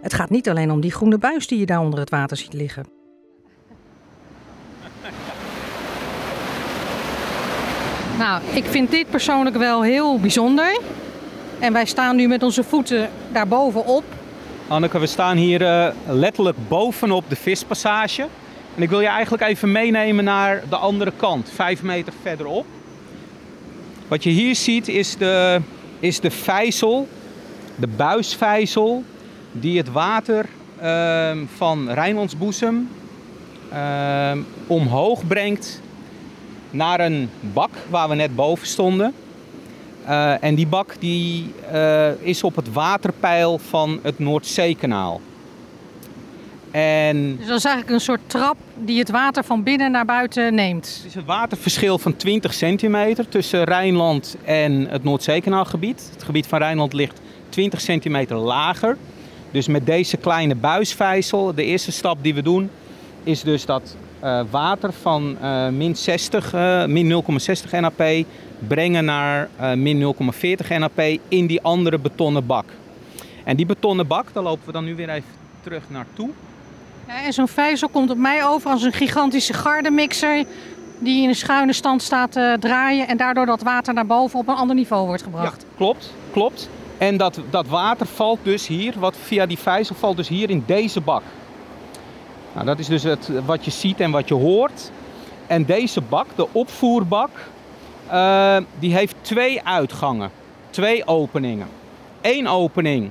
Het 0.02 0.14
gaat 0.14 0.30
niet 0.30 0.48
alleen 0.48 0.70
om 0.70 0.80
die 0.80 0.92
groene 0.92 1.18
buis 1.18 1.46
die 1.46 1.58
je 1.58 1.66
daar 1.66 1.80
onder 1.80 1.98
het 1.98 2.10
water 2.10 2.36
ziet 2.36 2.52
liggen. 2.52 2.86
Nou, 8.18 8.42
ik 8.54 8.64
vind 8.64 8.90
dit 8.90 9.10
persoonlijk 9.10 9.56
wel 9.56 9.82
heel 9.82 10.20
bijzonder. 10.20 10.80
En 11.58 11.72
wij 11.72 11.84
staan 11.84 12.16
nu 12.16 12.28
met 12.28 12.42
onze 12.42 12.64
voeten 12.64 13.10
daarbovenop. 13.32 14.04
Anneke, 14.68 14.98
we 14.98 15.06
staan 15.06 15.36
hier 15.36 15.62
uh, 15.62 15.88
letterlijk 16.08 16.56
bovenop 16.68 17.24
de 17.28 17.36
vispassage. 17.36 18.26
En 18.76 18.82
ik 18.82 18.88
wil 18.88 19.00
je 19.00 19.06
eigenlijk 19.06 19.42
even 19.42 19.72
meenemen 19.72 20.24
naar 20.24 20.62
de 20.68 20.76
andere 20.76 21.12
kant, 21.16 21.50
vijf 21.54 21.82
meter 21.82 22.12
verderop. 22.22 22.66
Wat 24.08 24.22
je 24.22 24.30
hier 24.30 24.54
ziet 24.54 24.88
is 24.88 25.16
de, 25.16 25.60
is 26.00 26.20
de 26.20 26.30
vijzel, 26.30 27.08
de 27.76 27.86
buisvijzel, 27.86 29.04
die 29.52 29.78
het 29.78 29.92
water 29.92 30.46
uh, 30.82 31.30
van 31.56 31.90
Rijnlandsboezem 31.90 32.88
uh, 33.72 34.32
omhoog 34.66 35.26
brengt 35.26 35.80
naar 36.70 37.00
een 37.00 37.30
bak 37.40 37.70
waar 37.88 38.08
we 38.08 38.14
net 38.14 38.36
boven 38.36 38.66
stonden. 38.66 39.14
Uh, 40.04 40.44
en 40.44 40.54
die 40.54 40.66
bak 40.66 40.94
die, 40.98 41.52
uh, 41.72 42.10
is 42.20 42.42
op 42.42 42.56
het 42.56 42.72
waterpeil 42.72 43.58
van 43.58 43.98
het 44.02 44.18
Noordzeekanaal. 44.18 45.20
En 46.70 47.36
dus 47.36 47.46
dat 47.46 47.56
is 47.56 47.64
eigenlijk 47.64 47.94
een 47.94 48.00
soort 48.00 48.20
trap 48.26 48.56
die 48.74 48.98
het 48.98 49.10
water 49.10 49.44
van 49.44 49.62
binnen 49.62 49.90
naar 49.90 50.04
buiten 50.04 50.54
neemt. 50.54 50.86
Het 50.96 51.06
is 51.06 51.14
een 51.14 51.24
waterverschil 51.24 51.98
van 51.98 52.16
20 52.16 52.54
centimeter 52.54 53.28
tussen 53.28 53.64
Rijnland 53.64 54.36
en 54.44 54.86
het 54.90 55.04
Noordzeekanaalgebied. 55.04 56.10
Het 56.12 56.22
gebied 56.22 56.46
van 56.46 56.58
Rijnland 56.58 56.92
ligt 56.92 57.20
20 57.48 57.80
centimeter 57.80 58.36
lager. 58.36 58.96
Dus 59.50 59.66
met 59.66 59.86
deze 59.86 60.16
kleine 60.16 60.54
buisvijzel, 60.54 61.54
de 61.54 61.64
eerste 61.64 61.92
stap 61.92 62.18
die 62.22 62.34
we 62.34 62.42
doen, 62.42 62.70
is 63.22 63.42
dus 63.42 63.64
dat 63.64 63.96
uh, 64.24 64.40
water 64.50 64.92
van 64.92 65.36
uh, 65.42 65.68
min 65.68 65.96
60, 65.96 66.54
uh, 66.54 66.84
min 66.84 67.24
0,60 67.66 67.80
NAP 67.80 68.24
brengen 68.68 69.04
naar 69.04 69.48
min 69.74 70.14
0,40 70.62 70.78
NAP 70.78 71.00
in 71.28 71.46
die 71.46 71.62
andere 71.62 71.98
betonnen 71.98 72.46
bak. 72.46 72.64
En 73.44 73.56
die 73.56 73.66
betonnen 73.66 74.06
bak, 74.06 74.32
daar 74.32 74.42
lopen 74.42 74.66
we 74.66 74.72
dan 74.72 74.84
nu 74.84 74.94
weer 74.94 75.08
even 75.08 75.24
terug 75.62 75.82
naartoe. 75.88 76.30
En 77.16 77.32
zo'n 77.32 77.48
vijzel 77.48 77.88
komt 77.88 78.10
op 78.10 78.16
mij 78.16 78.44
over 78.46 78.70
als 78.70 78.82
een 78.82 78.92
gigantische 78.92 79.52
gardemixer 79.52 80.44
die 80.98 81.22
in 81.22 81.28
een 81.28 81.34
schuine 81.34 81.72
stand 81.72 82.02
staat 82.02 82.32
te 82.32 82.56
draaien 82.60 83.08
en 83.08 83.16
daardoor 83.16 83.46
dat 83.46 83.62
water 83.62 83.94
naar 83.94 84.06
boven 84.06 84.38
op 84.38 84.48
een 84.48 84.54
ander 84.54 84.76
niveau 84.76 85.06
wordt 85.06 85.22
gebracht. 85.22 85.64
Klopt, 85.76 86.12
klopt. 86.32 86.68
En 86.98 87.16
dat, 87.16 87.40
dat 87.50 87.66
water 87.66 88.06
valt 88.06 88.38
dus 88.42 88.66
hier, 88.66 88.94
wat 88.98 89.16
via 89.16 89.46
die 89.46 89.58
vijzel 89.58 89.94
valt 89.94 90.16
dus 90.16 90.28
hier 90.28 90.50
in 90.50 90.62
deze 90.66 91.00
bak. 91.00 91.22
Nou, 92.52 92.66
dat 92.66 92.78
is 92.78 92.86
dus 92.86 93.02
het, 93.02 93.30
wat 93.46 93.64
je 93.64 93.70
ziet 93.70 94.00
en 94.00 94.10
wat 94.10 94.28
je 94.28 94.34
hoort. 94.34 94.90
En 95.46 95.64
deze 95.64 96.00
bak, 96.00 96.26
de 96.34 96.46
opvoerbak, 96.52 97.30
uh, 98.12 98.56
die 98.78 98.94
heeft 98.94 99.14
twee 99.20 99.62
uitgangen, 99.62 100.30
twee 100.70 101.06
openingen. 101.06 101.68
Eén 102.20 102.48
opening 102.48 103.10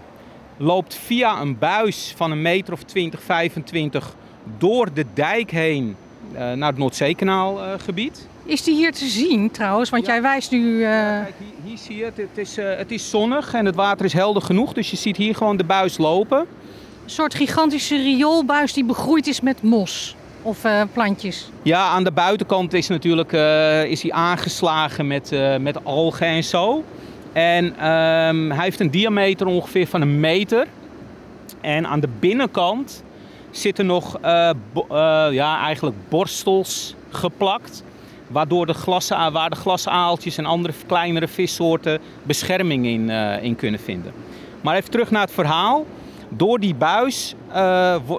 loopt 0.60 0.96
via 0.96 1.42
een 1.42 1.58
buis 1.58 2.14
van 2.16 2.32
een 2.32 2.42
meter 2.42 2.74
of 2.74 2.84
20, 2.84 3.22
25 3.24 4.16
door 4.58 4.94
de 4.94 5.06
dijk 5.14 5.52
heen 5.52 5.96
uh, 6.34 6.52
naar 6.52 6.70
het 6.70 6.78
Noordzeekanaalgebied. 6.78 8.28
Uh, 8.46 8.52
is 8.54 8.64
die 8.64 8.76
hier 8.76 8.92
te 8.92 9.06
zien 9.06 9.52
trouwens? 9.52 9.90
Want 9.90 10.06
ja. 10.06 10.12
jij 10.12 10.22
wijst 10.22 10.52
nu. 10.52 10.80
Ja, 10.80 11.22
kijk, 11.22 11.34
hier, 11.38 11.48
hier, 11.64 11.78
zie 11.78 11.98
je 11.98 12.04
het. 12.04 12.18
Het 12.18 12.38
is, 12.38 12.56
het 12.56 12.92
is 12.92 13.10
zonnig 13.10 13.54
en 13.54 13.66
het 13.66 13.76
water 13.76 14.06
is 14.06 14.14
helder 14.14 14.42
genoeg. 14.42 14.74
Dus 14.74 14.90
je 14.90 14.98
ziet 14.98 15.18
hier 15.18 15.36
gewoon 15.36 15.58
de 15.58 15.64
buis 15.64 15.98
lopen 15.98 16.48
een 17.04 17.16
soort 17.16 17.36
gigantische 17.36 17.96
rioolbuis 17.96 18.74
die 18.74 18.86
begroeid 18.86 19.28
is 19.28 19.42
met 19.42 19.62
mos 19.62 20.16
of 20.42 20.66
plantjes. 20.94 21.50
Ja, 21.62 21.88
aan 21.88 22.04
de 22.04 22.12
buitenkant 22.12 22.74
is 22.74 22.88
natuurlijk 22.88 23.32
is 23.90 24.02
hij 24.02 24.12
aangeslagen 24.12 25.08
met, 25.08 25.32
met 25.60 25.84
algen 25.84 26.28
en 26.28 26.44
zo. 26.44 26.84
En 27.34 27.66
um, 27.66 28.52
hij 28.52 28.64
heeft 28.64 28.80
een 28.80 28.92
diameter 28.92 29.48
ongeveer 29.48 29.88
van 29.88 30.02
een 30.02 30.20
meter. 30.20 30.68
En 31.62 31.88
aan 31.88 32.00
de 32.00 32.10
binnenkant 32.20 33.04
zitten 33.52 33.86
nog 33.86 34.18
ja, 35.32 35.62
eigenlijk 35.64 35.96
borstels 36.10 36.96
geplakt. 37.10 37.84
Waardoor 38.28 38.66
de 38.66 38.74
glassen, 38.74 39.32
waar 39.32 39.50
de 39.50 39.56
glasaaltjes 39.56 40.38
en 40.38 40.46
andere 40.46 40.74
kleinere 40.88 41.28
vissoorten 41.28 42.00
bescherming 42.24 42.86
in, 42.86 43.10
in 43.42 43.56
kunnen 43.56 43.80
vinden. 43.80 44.14
Maar 44.62 44.76
even 44.76 44.92
terug 44.92 45.12
naar 45.12 45.22
het 45.22 45.32
verhaal. 45.32 45.86
Door 46.30 46.60
die 46.60 46.76
buis 46.76 47.36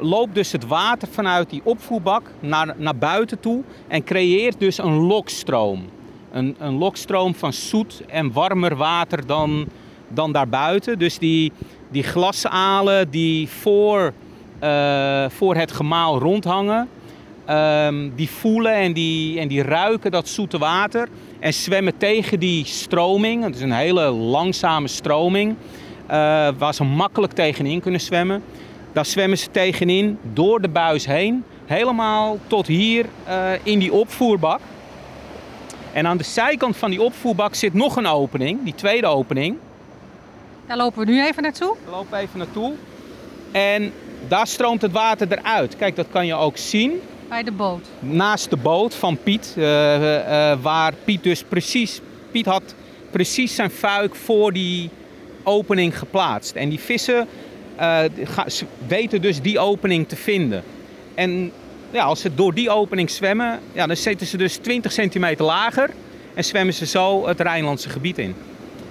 loopt 0.00 0.34
dus 0.34 0.52
het 0.52 0.66
water 0.66 1.08
vanuit 1.08 1.50
die 1.50 1.60
opvoerbak 1.64 2.22
naar, 2.40 2.74
naar 2.76 2.96
buiten 2.96 3.40
toe 3.40 3.62
en 3.88 4.04
creëert 4.04 4.60
dus 4.60 4.78
een 4.78 4.94
lokstroom. 4.94 5.84
Een, 6.32 6.56
een 6.58 6.78
lokstroom 6.78 7.34
van 7.34 7.52
zoet 7.52 8.02
en 8.06 8.32
warmer 8.32 8.76
water 8.76 9.26
dan, 9.26 9.66
dan 10.08 10.32
daarbuiten. 10.32 10.98
Dus 10.98 11.18
die, 11.18 11.52
die 11.88 12.02
glasalen 12.02 13.10
die 13.10 13.48
voor, 13.48 14.12
uh, 14.62 15.24
voor 15.28 15.56
het 15.56 15.72
gemaal 15.72 16.18
rondhangen, 16.18 16.88
um, 17.50 18.12
die 18.16 18.30
voelen 18.30 18.74
en 18.74 18.92
die, 18.92 19.40
en 19.40 19.48
die 19.48 19.62
ruiken 19.62 20.10
dat 20.10 20.28
zoete 20.28 20.58
water 20.58 21.08
en 21.38 21.54
zwemmen 21.54 21.96
tegen 21.96 22.40
die 22.40 22.64
stroming. 22.64 23.44
Het 23.44 23.54
is 23.54 23.60
een 23.60 23.72
hele 23.72 24.10
langzame 24.10 24.88
stroming 24.88 25.54
uh, 26.10 26.48
waar 26.58 26.74
ze 26.74 26.84
makkelijk 26.84 27.32
tegenin 27.32 27.80
kunnen 27.80 28.00
zwemmen. 28.00 28.42
Daar 28.92 29.06
zwemmen 29.06 29.38
ze 29.38 29.50
tegenin, 29.50 30.18
door 30.32 30.60
de 30.60 30.68
buis 30.68 31.06
heen, 31.06 31.44
helemaal 31.66 32.38
tot 32.46 32.66
hier 32.66 33.06
uh, 33.28 33.50
in 33.62 33.78
die 33.78 33.92
opvoerbak. 33.92 34.60
En 35.92 36.06
aan 36.06 36.16
de 36.16 36.24
zijkant 36.24 36.76
van 36.76 36.90
die 36.90 37.02
opvoerbak 37.02 37.54
zit 37.54 37.74
nog 37.74 37.96
een 37.96 38.06
opening, 38.06 38.64
die 38.64 38.74
tweede 38.74 39.06
opening. 39.06 39.56
Daar 40.66 40.76
lopen 40.76 41.06
we 41.06 41.12
nu 41.12 41.24
even 41.24 41.42
naartoe. 41.42 41.76
Daar 41.84 41.94
lopen 41.94 42.10
we 42.10 42.16
even 42.16 42.38
naartoe. 42.38 42.72
En 43.52 43.92
daar 44.28 44.46
stroomt 44.46 44.82
het 44.82 44.92
water 44.92 45.26
eruit. 45.32 45.76
Kijk, 45.76 45.96
dat 45.96 46.06
kan 46.10 46.26
je 46.26 46.34
ook 46.34 46.56
zien. 46.56 47.00
Bij 47.28 47.42
de 47.42 47.52
boot. 47.52 47.88
Naast 47.98 48.50
de 48.50 48.56
boot 48.56 48.94
van 48.94 49.18
Piet, 49.22 49.54
uh, 49.58 49.64
uh, 49.64 50.62
waar 50.62 50.92
Piet 51.04 51.22
dus 51.22 51.42
precies... 51.42 52.00
Piet 52.30 52.46
had 52.46 52.74
precies 53.10 53.54
zijn 53.54 53.70
fuik 53.70 54.14
voor 54.14 54.52
die 54.52 54.90
opening 55.42 55.98
geplaatst. 55.98 56.54
En 56.54 56.68
die 56.68 56.80
vissen 56.80 57.26
uh, 57.80 57.98
weten 58.86 59.22
dus 59.22 59.40
die 59.40 59.58
opening 59.58 60.08
te 60.08 60.16
vinden. 60.16 60.62
En 61.14 61.52
ja, 61.90 62.04
als 62.04 62.20
ze 62.20 62.34
door 62.34 62.54
die 62.54 62.70
opening 62.70 63.10
zwemmen, 63.10 63.60
ja, 63.72 63.86
dan 63.86 63.96
zitten 63.96 64.26
ze 64.26 64.36
dus 64.36 64.56
20 64.56 64.92
centimeter 64.92 65.44
lager 65.44 65.90
en 66.34 66.44
zwemmen 66.44 66.74
ze 66.74 66.86
zo 66.86 67.26
het 67.26 67.40
Rijnlandse 67.40 67.88
gebied 67.88 68.18
in. 68.18 68.34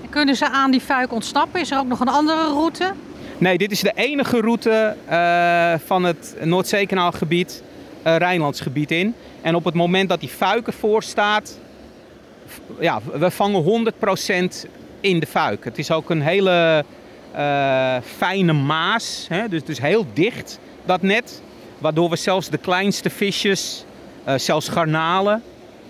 En 0.01 0.09
kunnen 0.09 0.35
ze 0.35 0.49
aan 0.49 0.71
die 0.71 0.81
fuik 0.81 1.13
ontsnappen? 1.13 1.61
Is 1.61 1.71
er 1.71 1.79
ook 1.79 1.87
nog 1.87 1.99
een 1.99 2.07
andere 2.07 2.43
route? 2.43 2.93
Nee, 3.37 3.57
dit 3.57 3.71
is 3.71 3.79
de 3.79 3.91
enige 3.95 4.41
route 4.41 4.95
uh, 5.09 5.73
van 5.85 6.03
het 6.03 6.35
Noordzeekanaalgebied, 6.43 7.63
uh, 8.05 8.15
Rijnlands 8.15 8.61
gebied 8.61 8.91
in. 8.91 9.15
En 9.41 9.55
op 9.55 9.65
het 9.65 9.73
moment 9.73 10.09
dat 10.09 10.19
die 10.19 10.29
fuik 10.29 10.67
ervoor 10.67 11.03
staat, 11.03 11.59
ja, 12.79 12.99
we 13.13 13.31
vangen 13.31 13.91
100% 14.63 14.69
in 14.99 15.19
de 15.19 15.25
fuik. 15.25 15.63
Het 15.63 15.77
is 15.77 15.91
ook 15.91 16.09
een 16.09 16.21
hele 16.21 16.85
uh, 17.35 17.95
fijne 18.17 18.53
maas, 18.53 19.25
hè? 19.29 19.47
Dus, 19.47 19.63
dus 19.63 19.81
heel 19.81 20.05
dicht 20.13 20.59
dat 20.85 21.01
net. 21.01 21.41
Waardoor 21.79 22.09
we 22.09 22.15
zelfs 22.15 22.49
de 22.49 22.57
kleinste 22.57 23.09
visjes, 23.09 23.85
uh, 24.27 24.33
zelfs 24.37 24.69
garnalen, 24.69 25.43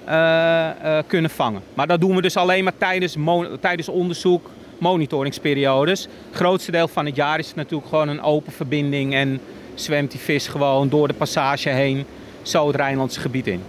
uh, 0.07 0.69
kunnen 1.07 1.29
vangen. 1.29 1.61
Maar 1.73 1.87
dat 1.87 2.01
doen 2.01 2.15
we 2.15 2.21
dus 2.21 2.37
alleen 2.37 2.63
maar 2.63 2.77
tijdens, 2.77 3.15
tijdens 3.59 3.89
onderzoek, 3.89 4.49
monitoringsperiodes. 4.77 6.01
Het 6.01 6.35
grootste 6.35 6.71
deel 6.71 6.87
van 6.87 7.05
het 7.05 7.15
jaar 7.15 7.39
is 7.39 7.47
het 7.47 7.55
natuurlijk 7.55 7.89
gewoon 7.89 8.07
een 8.07 8.21
open 8.21 8.51
verbinding 8.51 9.13
en 9.13 9.39
zwemt 9.75 10.11
die 10.11 10.19
vis 10.19 10.47
gewoon 10.47 10.89
door 10.89 11.07
de 11.07 11.13
passage 11.13 11.69
heen, 11.69 12.05
zo 12.41 12.67
het 12.67 12.75
Rijnlandse 12.75 13.19
gebied 13.19 13.47
in. 13.47 13.61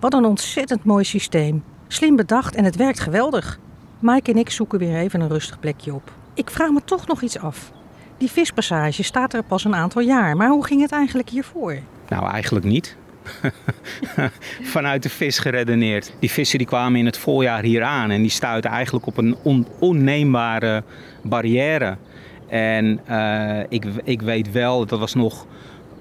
Wat 0.00 0.14
een 0.14 0.24
ontzettend 0.24 0.84
mooi 0.84 1.04
systeem. 1.04 1.64
Slim 1.88 2.16
bedacht 2.16 2.54
en 2.54 2.64
het 2.64 2.76
werkt 2.76 3.00
geweldig. 3.00 3.58
Mike 3.98 4.32
en 4.32 4.38
ik 4.38 4.50
zoeken 4.50 4.78
weer 4.78 4.96
even 4.96 5.20
een 5.20 5.28
rustig 5.28 5.60
plekje 5.60 5.94
op. 5.94 6.12
Ik 6.34 6.50
vraag 6.50 6.70
me 6.70 6.80
toch 6.84 7.06
nog 7.06 7.22
iets 7.22 7.38
af. 7.38 7.72
Die 8.18 8.30
vispassage 8.30 9.02
staat 9.02 9.34
er 9.34 9.42
pas 9.42 9.64
een 9.64 9.74
aantal 9.74 10.02
jaar, 10.02 10.36
maar 10.36 10.48
hoe 10.48 10.66
ging 10.66 10.80
het 10.80 10.92
eigenlijk 10.92 11.28
hiervoor? 11.28 11.78
Nou, 12.08 12.30
eigenlijk 12.30 12.66
niet. 12.66 12.96
Vanuit 14.74 15.02
de 15.02 15.08
vis 15.08 15.38
geredeneerd. 15.38 16.12
Die 16.18 16.30
vissen 16.30 16.58
die 16.58 16.66
kwamen 16.66 16.98
in 16.98 17.06
het 17.06 17.18
voorjaar 17.18 17.62
hier 17.62 17.82
aan 17.82 18.10
en 18.10 18.22
die 18.22 18.30
stuiten 18.30 18.70
eigenlijk 18.70 19.06
op 19.06 19.16
een 19.16 19.36
on 19.42 19.66
onneembare 19.78 20.82
barrière. 21.22 21.96
En 22.48 23.00
uh, 23.10 23.60
ik, 23.68 23.84
ik 24.04 24.22
weet 24.22 24.52
wel, 24.52 24.86
dat 24.86 24.98
was 24.98 25.14
nog 25.14 25.46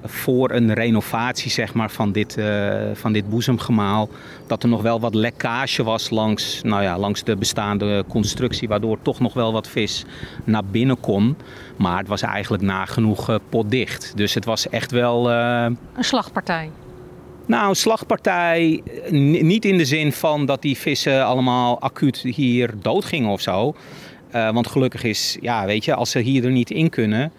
voor 0.10 0.52
een 0.52 0.74
renovatie 0.74 1.52
zeg 1.52 1.74
maar, 1.74 1.92
van, 1.92 2.12
dit, 2.12 2.38
uh, 2.38 2.76
van 2.94 3.14
dit 3.14 3.30
boezemgemaal, 3.30 4.10
dat 4.48 4.64
er 4.64 4.70
nog 4.70 4.82
wel 4.82 5.00
wat 5.00 5.14
lekkage 5.14 5.84
was 5.84 6.10
langs, 6.10 6.62
nou 6.64 6.84
ja, 6.84 6.98
langs 6.98 7.24
de 7.24 7.36
bestaande 7.36 8.04
constructie, 8.08 8.68
waardoor 8.68 8.98
toch 9.02 9.20
nog 9.20 9.34
wel 9.34 9.52
wat 9.52 9.68
vis 9.68 10.06
naar 10.44 10.66
binnen 10.66 11.00
kon. 11.00 11.38
Maar 11.78 11.98
het 11.98 12.08
was 12.08 12.22
eigenlijk 12.22 12.64
nagenoeg 12.64 13.30
uh, 13.30 13.36
potdicht. 13.50 14.14
Dus 14.16 14.34
het 14.34 14.46
was 14.46 14.70
echt 14.70 14.92
wel. 14.92 15.32
Uh... 15.32 15.64
Een 15.64 16.04
slagpartij. 16.04 16.70
Nou, 17.46 17.70
een 17.70 17.76
slagpartij 17.76 18.82
niet 19.42 19.66
in 19.66 19.78
de 19.78 19.86
zin 19.86 20.12
van 20.12 20.46
dat 20.46 20.62
die 20.62 20.78
vissen 20.78 21.26
allemaal 21.26 21.80
acuut 21.82 22.18
hier 22.18 22.74
doodgingen 22.82 23.30
of 23.30 23.42
zo. 23.42 23.76
want 24.32 24.68
gelukkig 24.68 25.04
is, 25.04 25.38
ja, 25.42 25.66
weet 25.66 25.86
je, 25.86 25.96
als 25.96 26.12
ze 26.12 26.20
hier 26.20 26.46
er 26.46 26.52
niet 26.52 26.72
in 26.72 26.90
kunnen, 26.90 27.32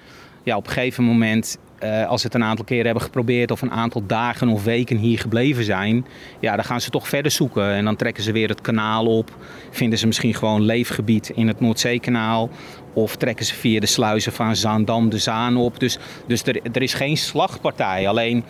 ja, 0.48 0.56
op 0.56 0.66
een 0.66 0.72
gegeven 0.72 1.04
moment 1.04 1.58
uh, 1.84 2.08
als 2.08 2.20
ze 2.20 2.26
het 2.26 2.36
een 2.36 2.44
aantal 2.44 2.64
keren 2.64 2.84
hebben 2.84 3.02
geprobeerd 3.02 3.50
of 3.50 3.62
een 3.62 3.70
aantal 3.70 4.02
dagen 4.06 4.48
of 4.48 4.64
weken 4.64 4.96
hier 4.96 5.18
gebleven 5.18 5.64
zijn, 5.64 6.06
ja, 6.40 6.56
dan 6.56 6.64
gaan 6.64 6.80
ze 6.80 6.90
toch 6.90 7.08
verder 7.08 7.30
zoeken. 7.30 7.72
En 7.72 7.84
dan 7.84 7.96
trekken 7.96 8.22
ze 8.22 8.32
weer 8.32 8.48
het 8.48 8.60
kanaal 8.60 9.06
op. 9.06 9.36
Vinden 9.70 9.98
ze 9.98 10.06
misschien 10.06 10.34
gewoon 10.34 10.62
leefgebied 10.62 11.32
in 11.34 11.48
het 11.48 11.60
Noordzeekanaal. 11.60 12.50
Of 12.92 13.16
trekken 13.16 13.44
ze 13.44 13.54
via 13.54 13.80
de 13.80 13.86
sluizen 13.86 14.32
van 14.32 14.56
Zaandam 14.56 15.08
de 15.08 15.18
Zaan 15.18 15.56
op. 15.56 15.80
Dus, 15.80 15.98
dus 16.26 16.42
er, 16.42 16.60
er 16.72 16.82
is 16.82 16.94
geen 16.94 17.16
slagpartij. 17.16 18.08
Alleen 18.08 18.44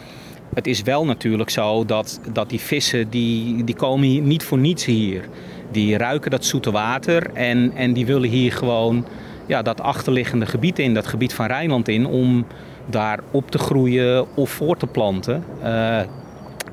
het 0.55 0.67
is 0.67 0.83
wel 0.83 1.05
natuurlijk 1.05 1.51
zo 1.51 1.85
dat, 1.85 2.21
dat 2.33 2.51
die 2.51 2.61
vissen 2.61 3.11
die, 3.11 3.64
die 3.64 3.75
komen 3.77 4.09
hier 4.09 4.23
niet 4.23 4.43
voor 4.43 4.59
niets 4.59 4.85
hier. 4.85 5.29
Die 5.73 5.97
ruiken 5.97 6.31
dat 6.31 6.45
zoete 6.45 6.71
water 6.71 7.31
en, 7.35 7.73
en 7.75 7.93
die 7.93 8.07
willen 8.07 8.29
hier 8.29 8.53
gewoon 8.53 9.07
ja, 9.47 9.62
dat 9.62 9.81
achterliggende 9.81 10.47
gebied 10.47 10.79
in, 10.79 10.95
dat 10.95 11.07
gebied 11.07 11.35
van 11.35 11.47
Rijnland 11.47 11.88
in, 11.88 12.07
om 12.07 12.47
daar 12.90 13.20
op 13.31 13.51
te 13.51 13.59
groeien 13.59 14.37
of 14.37 14.51
voor 14.51 14.77
te 14.77 14.87
planten. 14.87 15.44
Uh, 15.62 15.98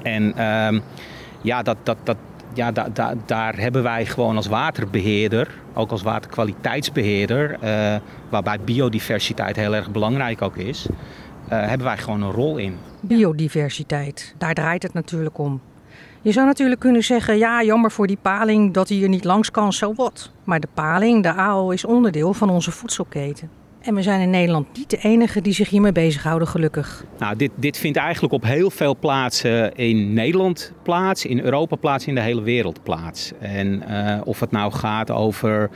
en 0.04 0.34
uh, 0.38 0.82
ja, 1.42 1.62
dat, 1.64 1.78
dat, 1.84 1.98
dat, 2.04 2.18
ja 2.54 2.72
da, 2.72 2.88
da, 2.94 3.14
daar 3.26 3.58
hebben 3.58 3.84
wij 3.84 4.06
gewoon 4.06 4.36
als 4.36 4.48
waterbeheerder, 4.48 5.56
ook 5.74 5.92
als 5.92 6.02
waterkwaliteitsbeheerder, 6.02 7.58
uh, 7.64 7.96
waarbij 8.30 8.60
biodiversiteit 8.60 9.56
heel 9.56 9.76
erg 9.76 9.92
belangrijk 9.92 10.42
ook 10.42 10.58
is, 10.58 10.88
uh, 10.90 10.92
hebben 11.50 11.88
wij 11.88 11.98
gewoon 11.98 12.22
een 12.22 12.32
rol 12.32 12.58
in. 12.58 12.78
Biodiversiteit, 13.00 14.36
daar 14.38 14.54
draait 14.54 14.84
het 14.84 14.94
natuurlijk 14.94 15.38
om. 15.38 15.62
Je 16.22 16.32
zou 16.32 16.46
natuurlijk 16.46 16.80
kunnen 16.80 17.04
zeggen, 17.04 17.38
ja, 17.38 17.64
jammer 17.64 17.92
voor 17.92 18.08
die 18.08 18.18
paling 18.22 18.74
dat 18.74 18.90
hij 18.90 19.02
er 19.02 19.10
niet 19.10 19.24
langs 19.24 19.52
kan, 19.52 19.74
zo 19.74 19.94
wat. 19.94 20.32
Maar 20.44 20.60
de 20.60 20.68
paling, 20.74 21.24
de 21.24 21.34
aal, 21.34 21.72
is 21.72 21.86
onderdeel 21.86 22.34
van 22.34 22.50
onze 22.50 22.72
voedselketen. 22.72 23.50
En 23.86 23.96
we 23.96 24.02
zijn 24.02 24.22
in 24.22 24.30
Nederland 24.30 24.68
niet 24.78 24.90
de 24.90 24.98
enige 24.98 25.42
die 25.42 25.54
zich 25.54 25.70
hiermee 25.70 25.92
bezighouden, 25.92 26.48
gelukkig. 26.48 27.06
Nou, 27.18 27.36
dit, 27.36 27.52
dit 27.56 27.78
vindt 27.78 27.98
eigenlijk 27.98 28.34
op 28.34 28.44
heel 28.44 28.70
veel 28.70 28.96
plaatsen 28.98 29.76
in 29.76 30.14
Nederland 30.14 30.72
plaats, 30.84 31.26
in 31.26 31.40
Europa 31.40 31.76
plaats, 31.76 32.08
in 32.08 32.16
de 32.16 32.22
hele 32.22 32.42
wereld 32.42 32.84
plaats. 32.84 33.32
En 33.40 33.84
uh, 33.90 34.22
of 34.24 34.40
het 34.40 34.52
nou 34.52 34.72
gaat 34.72 35.12
over 35.12 35.70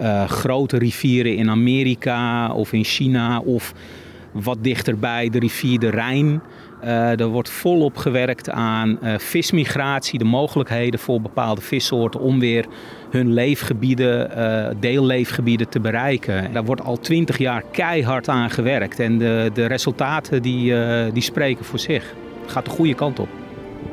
uh, 0.00 0.24
grote 0.24 0.78
rivieren 0.78 1.36
in 1.36 1.50
Amerika 1.50 2.52
of 2.52 2.72
in 2.72 2.84
China 2.84 3.40
of 3.40 3.72
wat 4.32 4.58
dichterbij 4.60 5.30
de 5.30 5.38
rivier 5.38 5.78
de 5.78 5.90
Rijn. 5.90 6.42
Uh, 6.84 7.20
er 7.20 7.26
wordt 7.26 7.50
volop 7.50 7.96
gewerkt 7.96 8.50
aan 8.50 8.98
vismigratie, 9.18 10.18
de 10.18 10.24
mogelijkheden 10.24 11.00
voor 11.00 11.20
bepaalde 11.20 11.60
vissoorten 11.60 12.20
om 12.20 12.40
weer 12.40 12.66
hun 13.16 13.32
leefgebieden, 13.32 14.30
uh, 14.38 14.80
deelleefgebieden 14.80 15.68
te 15.68 15.80
bereiken. 15.80 16.52
Daar 16.52 16.64
wordt 16.64 16.82
al 16.82 16.98
twintig 16.98 17.38
jaar 17.38 17.62
keihard 17.72 18.28
aan 18.28 18.50
gewerkt 18.50 19.00
en 19.00 19.18
de, 19.18 19.50
de 19.54 19.66
resultaten 19.66 20.42
die, 20.42 20.74
die 21.12 21.22
spreken 21.22 21.64
voor 21.64 21.78
zich. 21.78 22.14
Het 22.42 22.50
gaat 22.50 22.64
de 22.64 22.70
goede 22.70 22.94
kant 22.94 23.18
op. 23.18 23.28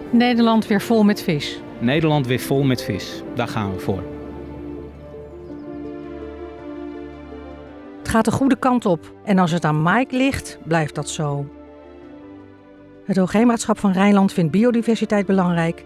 Nederland 0.10 0.68
weer 0.68 0.82
vol 0.82 1.04
met 1.04 1.24
vis. 1.24 1.62
Nederland 1.80 2.28
weer 2.28 2.40
vol 2.40 2.64
met 2.64 2.84
vis. 2.84 3.24
Daar 3.36 3.48
gaan 3.48 3.74
we 3.74 3.80
voor. 3.80 4.04
Het 8.00 8.12
gaat 8.12 8.26
de 8.26 8.32
goede 8.32 8.56
kant 8.56 8.86
op 8.86 9.14
en 9.24 9.40
als 9.40 9.52
het 9.52 9.66
aan 9.66 9.84
Mike 9.84 10.18
ligt, 10.18 10.58
blijft 10.64 10.96
dat 10.96 11.10
zo. 11.10 11.46
Het 13.06 13.18
Hoogheemraadschap 13.18 13.80
van 13.80 13.92
Rijnland 13.92 14.34
vindt 14.34 14.52
biodiversiteit 14.52 15.26
belangrijk 15.26 15.84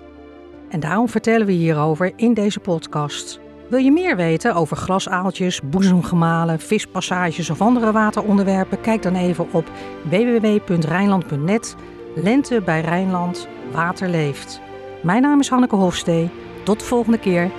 en 0.70 0.80
daarom 0.80 1.10
vertellen 1.10 1.46
we 1.46 1.52
hierover 1.52 2.12
in 2.16 2.34
deze 2.34 2.60
podcast. 2.60 3.40
Wil 3.70 3.80
je 3.80 3.92
meer 3.92 4.16
weten 4.16 4.56
over 4.56 4.78
glasaaltjes, 4.78 5.62
boezemgemalen, 5.62 6.60
vispassages 6.60 7.50
of 7.50 7.62
andere 7.62 7.92
wateronderwerpen? 7.92 8.82
Kijk 8.82 9.02
dan 9.02 9.16
even 9.16 9.48
op 9.52 9.72
www.rijnland.net. 10.10 11.76
Lente 12.16 12.62
bij 12.62 12.82
Rijnland, 12.82 13.48
water 13.72 14.10
leeft. 14.10 14.62
Mijn 15.04 15.22
naam 15.22 15.40
is 15.40 15.50
Hanneke 15.50 15.76
Hofstee. 15.76 16.30
Tot 16.64 16.80
de 16.80 16.86
volgende 16.86 17.20
keer. 17.20 17.52